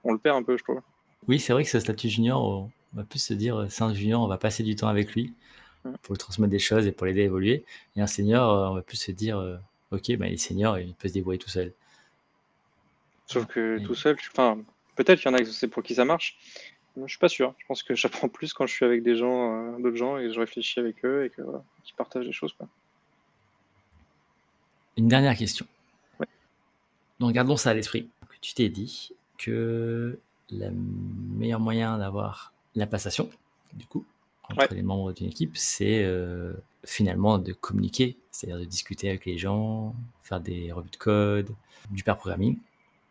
on 0.04 0.14
le 0.14 0.18
perd 0.18 0.36
un 0.38 0.44
peu, 0.44 0.58
je 0.58 0.64
trouve. 0.64 0.80
Oui, 1.28 1.40
c'est 1.40 1.54
vrai 1.54 1.64
que 1.64 1.70
ce 1.70 1.80
statut 1.80 2.10
junior, 2.10 2.42
on 2.42 2.72
va 2.94 3.04
plus 3.04 3.20
se 3.20 3.34
dire, 3.36 3.68
c'est 3.70 3.84
un 3.84 3.94
junior, 3.94 4.22
on 4.24 4.28
va 4.28 4.38
passer 4.40 4.64
du 4.64 4.76
temps 4.76 4.88
avec 4.88 5.14
lui 5.14 5.34
pour 6.02 6.14
lui 6.14 6.18
transmettre 6.18 6.50
des 6.50 6.58
choses 6.58 6.88
et 6.88 6.92
pour 6.92 7.06
l'aider 7.06 7.22
à 7.22 7.26
évoluer. 7.26 7.66
Et 7.96 8.02
un 8.02 8.08
senior, 8.08 8.72
on 8.72 8.76
va 8.76 8.82
plus 8.82 8.98
se 8.98 9.12
dire, 9.12 9.60
ok, 9.92 10.16
bah, 10.18 10.28
il 10.28 10.34
est 10.34 10.38
senior, 10.38 10.80
il 10.80 10.94
peut 10.96 11.08
se 11.08 11.14
débrouiller 11.14 11.40
tout 11.40 11.50
seul. 11.50 11.74
Sauf 13.28 13.46
que 13.46 13.80
Et- 13.80 13.84
tout 13.84 13.96
seul, 13.96 14.18
je- 14.22 14.30
enfin, 14.30 14.60
peut-être 14.96 15.20
qu'il 15.22 15.32
y 15.32 15.34
en 15.34 15.38
a 15.38 15.46
c'est 15.46 15.68
pour 15.68 15.84
qui 15.84 15.96
ça 15.96 16.06
marche. 16.06 16.38
Je 16.98 17.08
suis 17.08 17.20
pas 17.20 17.30
sûr. 17.30 17.54
Je 17.58 17.66
pense 17.68 17.84
que 17.84 17.96
j'apprends 18.26 18.28
plus 18.30 18.54
quand 18.54 18.68
je 18.68 18.74
suis 18.74 18.86
avec 18.86 19.04
des 19.04 19.16
gens, 19.16 19.76
euh, 19.76 19.80
d'autres 19.80 19.96
gens, 19.98 20.18
et 20.18 20.24
que 20.28 20.34
je 20.34 20.40
réfléchis 20.40 20.80
avec 20.80 21.04
eux 21.06 21.26
et 21.26 21.30
que 21.30 21.42
voilà, 21.42 21.64
qu'ils 21.84 21.96
partagent 21.96 22.26
des 22.26 22.34
choses. 22.34 22.54
Quoi. 22.54 22.68
Une 24.98 25.08
dernière 25.08 25.36
question. 25.38 25.66
Ouais. 26.20 26.28
Donc, 27.20 27.34
gardons 27.34 27.56
ça 27.58 27.70
à 27.70 27.74
l'esprit. 27.74 28.10
Tu 28.42 28.54
t'es 28.54 28.70
dit 28.70 29.12
que 29.38 30.20
le 30.52 30.70
meilleur 30.72 31.60
moyen 31.60 31.98
d'avoir 31.98 32.54
la 32.76 32.88
passation, 32.88 33.30
du 33.74 33.86
coup, 33.86 34.06
entre 34.50 34.60
Ouais. 34.62 34.76
les 34.76 34.82
membres 34.82 35.14
d'une 35.14 35.28
équipe, 35.28 35.56
c'est 35.56 36.04
euh, 36.04 36.54
finalement 36.86 37.38
de 37.38 37.54
communiquer, 37.54 38.18
c'est-à-dire 38.32 38.60
de 38.60 38.66
discuter 38.66 39.10
avec 39.10 39.26
les 39.26 39.38
gens, 39.38 39.96
faire 40.22 40.40
des 40.42 40.72
revues 40.72 40.90
de 40.90 40.98
code, 40.98 41.50
du 41.90 42.04
pair 42.04 42.18
programming. 42.18 42.58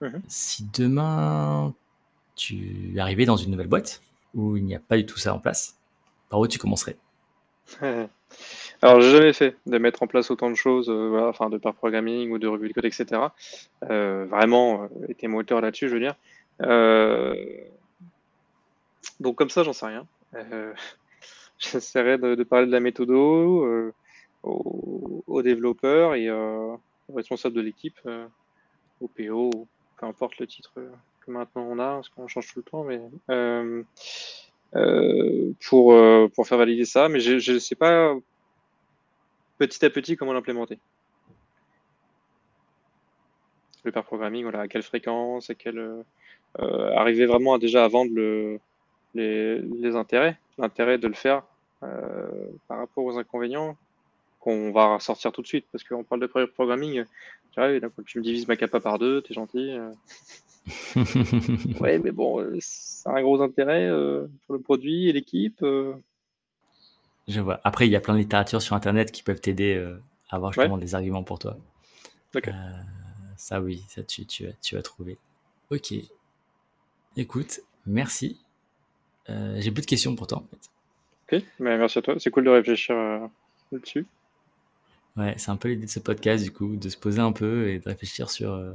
Mhm. 0.01 0.23
Si 0.29 0.67
demain 0.73 1.75
tu 2.37 2.95
arrivais 2.99 3.27
dans 3.27 3.37
une 3.37 3.51
nouvelle 3.51 3.67
boîte 3.69 4.01
où 4.35 4.57
il 4.57 4.65
n'y 4.65 4.75
a 4.75 4.81
pas 4.81 4.97
du 4.97 5.05
tout 5.07 5.19
ça 5.19 5.35
en 5.35 5.39
place, 5.39 5.79
par 6.31 6.41
où 6.41 6.47
tu 6.47 6.59
commencerais? 6.59 6.97
Alors, 8.83 9.01
j'ai 9.01 9.11
jamais 9.11 9.33
fait 9.33 9.57
de 9.67 9.77
mettre 9.79 10.03
en 10.03 10.07
place 10.07 10.31
autant 10.31 10.49
de 10.51 10.55
choses, 10.55 10.89
euh, 10.89 11.09
voilà, 11.09 11.29
enfin, 11.29 11.51
de 11.51 11.59
pair 11.59 11.75
programming 11.75 12.31
ou 12.31 12.39
de 12.39 12.47
revue 12.49 12.69
de 12.69 12.73
code, 12.73 12.85
etc. 12.87 13.21
Euh, 13.91 14.25
vraiment, 14.31 14.85
euh, 14.85 14.89
été 15.09 15.29
moteur 15.29 15.61
là-dessus, 15.61 15.89
je 15.89 15.95
veux 15.95 16.01
dire. 16.01 16.15
Donc, 19.21 19.37
comme 19.37 19.51
ça, 19.51 19.63
j'en 19.65 19.73
sais 19.73 19.87
rien. 19.87 20.07
Euh, 20.35 20.73
J'essaierai 21.61 22.19
de, 22.19 22.43
parler 22.43 22.67
de 22.67 22.73
la 22.73 22.81
méthode 22.81 23.11
aux, 23.11 23.93
aux, 24.43 25.43
développeurs 25.43 26.15
et 26.15 26.29
euh, 26.29 26.75
aux 27.09 27.15
responsables 27.15 27.55
de 27.55 27.61
l'équipe, 27.61 27.99
euh, 28.07 28.27
au 29.01 29.09
PO, 29.09 29.51
peu 29.99 30.07
importe 30.07 30.39
le 30.39 30.47
titre 30.47 30.73
euh, 30.79 30.91
que 31.21 31.31
maintenant 31.31 31.67
on 31.69 31.79
a, 31.79 31.95
parce 31.97 32.09
qu'on 32.09 32.29
change 32.29 32.53
tout 32.53 32.61
le 32.61 32.63
temps, 32.63 32.85
mais 32.85 33.01
euh, 33.31 33.83
euh, 34.77 35.53
pour, 35.69 35.93
euh, 35.93 36.29
pour 36.35 36.47
faire 36.47 36.59
valider 36.59 36.85
ça. 36.85 37.09
Mais 37.09 37.21
je 37.21 37.53
ne 37.53 37.59
sais 37.59 37.75
pas 37.75 38.15
petit 39.59 39.85
à 39.85 39.91
petit 39.91 40.17
comment 40.17 40.33
l'implémenter. 40.33 40.79
Le 43.85 43.93
pair 43.93 44.05
programming, 44.05 44.43
voilà, 44.43 44.61
à 44.61 44.69
quelle 44.69 44.83
fréquence, 44.83 45.49
à 45.51 45.55
quelle, 45.55 45.79
euh, 45.79 46.03
euh, 46.61 46.95
arriver 46.97 47.27
vraiment 47.27 47.55
à 47.55 47.59
déjà 47.59 47.85
à 47.85 47.89
vendre 47.89 48.13
le, 48.15 48.61
les, 49.15 49.59
les 49.59 49.97
intérêts, 49.97 50.39
l'intérêt 50.59 50.99
de 50.99 51.09
le 51.09 51.15
faire 51.15 51.37
euh, 51.39 51.50
par 51.81 52.79
rapport 52.79 53.05
aux 53.05 53.19
inconvénients 53.19 53.77
qu'on 54.41 54.73
va 54.73 54.99
sortir 55.01 55.33
tout 55.33 55.43
de 55.43 55.47
suite, 55.47 55.67
parce 55.73 55.85
qu'on 55.85 56.05
parle 56.05 56.23
de 56.23 56.27
programming, 56.47 57.05
tu 57.53 57.61
vois, 57.61 57.71
tu 58.07 58.19
me 58.19 58.25
divises 58.25 58.49
ma 58.49 58.57
capa 58.57 58.81
par 58.81 58.99
deux, 58.99 59.23
t'es 59.23 59.35
gentil. 59.35 59.71
euh. 59.73 59.91
Ouais, 61.81 61.99
mais 61.99 62.13
bon, 62.13 62.41
euh, 62.41 62.57
c'est 62.61 63.09
un 63.09 63.23
gros 63.23 63.41
intérêt 63.41 63.87
euh, 63.89 64.27
pour 64.47 64.55
le 64.55 64.61
produit 64.63 65.09
et 65.09 65.13
l'équipe. 65.13 65.63
euh. 65.63 65.95
Je 67.29 67.41
vois. 67.41 67.61
Après, 67.65 67.87
il 67.87 67.91
y 67.91 67.97
a 67.97 68.01
plein 68.01 68.15
de 68.15 68.19
littérature 68.19 68.61
sur 68.61 68.75
Internet 68.77 69.13
qui 69.13 69.23
peuvent 69.23 69.41
t'aider 69.41 69.75
euh, 69.75 70.01
à 70.29 70.37
avoir 70.37 70.53
justement 70.53 70.79
des 70.79 70.95
arguments 70.95 71.23
pour 71.23 71.39
toi. 71.39 71.57
Ok. 72.35 72.49
Euh, 72.49 72.53
ça, 73.37 73.61
oui, 73.61 73.85
ça 73.89 74.03
tu, 74.03 74.27
tu, 74.27 74.47
vas- 74.47 74.53
tu 74.63 74.75
vas 74.77 74.83
trouver. 74.83 75.19
Ok. 75.71 75.95
Écoute, 77.17 77.61
merci. 77.87 78.41
Euh, 79.31 79.61
J'ai 79.61 79.71
plus 79.73 79.83
de 79.83 79.87
questions 79.87 80.17
pour 80.17 80.27
toi, 80.27 80.39
en 80.39 80.45
fait. 80.51 80.71
Ok, 81.31 81.43
mais 81.61 81.79
merci 81.79 81.99
à 81.99 82.03
toi. 82.03 82.15
C'est 82.19 82.31
cool 82.31 82.45
de 82.45 82.51
réfléchir 82.51 82.97
euh, 82.97 83.27
là-dessus. 83.73 84.07
Ouais, 85.17 85.35
c'est 85.37 85.51
un 85.51 85.57
peu 85.57 85.69
l'idée 85.69 85.87
de 85.87 85.91
ce 85.91 86.01
podcast, 86.01 86.43
du 86.43 86.51
coup, 86.51 86.77
de 86.77 86.89
se 86.89 86.97
poser 86.97 87.21
un 87.21 87.33
peu 87.33 87.69
et 87.69 87.79
de 87.79 87.89
réfléchir 87.89 88.31
sur 88.31 88.53
euh, 88.53 88.73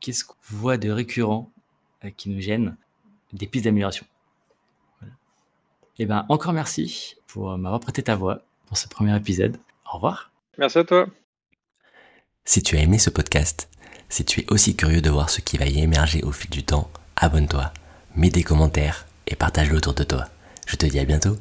qu'est-ce 0.00 0.24
qu'on 0.24 0.36
voit 0.42 0.76
de 0.76 0.90
récurrent 0.90 1.50
euh, 2.04 2.10
qui 2.16 2.28
nous 2.28 2.40
gêne, 2.40 2.76
des 3.32 3.46
pistes 3.46 3.64
d'amélioration. 3.64 4.06
Eh 5.98 6.06
ben, 6.06 6.26
encore 6.28 6.52
merci 6.52 7.16
pour 7.28 7.56
m'avoir 7.56 7.78
prêté 7.78 8.02
ta 8.02 8.16
voix 8.16 8.42
pour 8.66 8.76
ce 8.76 8.88
premier 8.88 9.16
épisode. 9.16 9.58
Au 9.86 9.96
revoir. 9.96 10.32
Merci 10.58 10.78
à 10.78 10.84
toi. 10.84 11.06
Si 12.44 12.62
tu 12.62 12.76
as 12.76 12.80
aimé 12.80 12.98
ce 12.98 13.10
podcast, 13.10 13.70
si 14.08 14.24
tu 14.24 14.40
es 14.40 14.52
aussi 14.52 14.74
curieux 14.76 15.00
de 15.00 15.10
voir 15.10 15.30
ce 15.30 15.40
qui 15.40 15.56
va 15.56 15.66
y 15.66 15.80
émerger 15.80 16.22
au 16.24 16.32
fil 16.32 16.50
du 16.50 16.64
temps, 16.64 16.90
abonne-toi, 17.16 17.72
mets 18.16 18.30
des 18.30 18.42
commentaires 18.42 19.06
et 19.28 19.36
partage-le 19.36 19.76
autour 19.76 19.94
de 19.94 20.02
toi. 20.02 20.24
Je 20.66 20.76
te 20.76 20.86
dis 20.86 20.98
à 20.98 21.04
bientôt. 21.04 21.36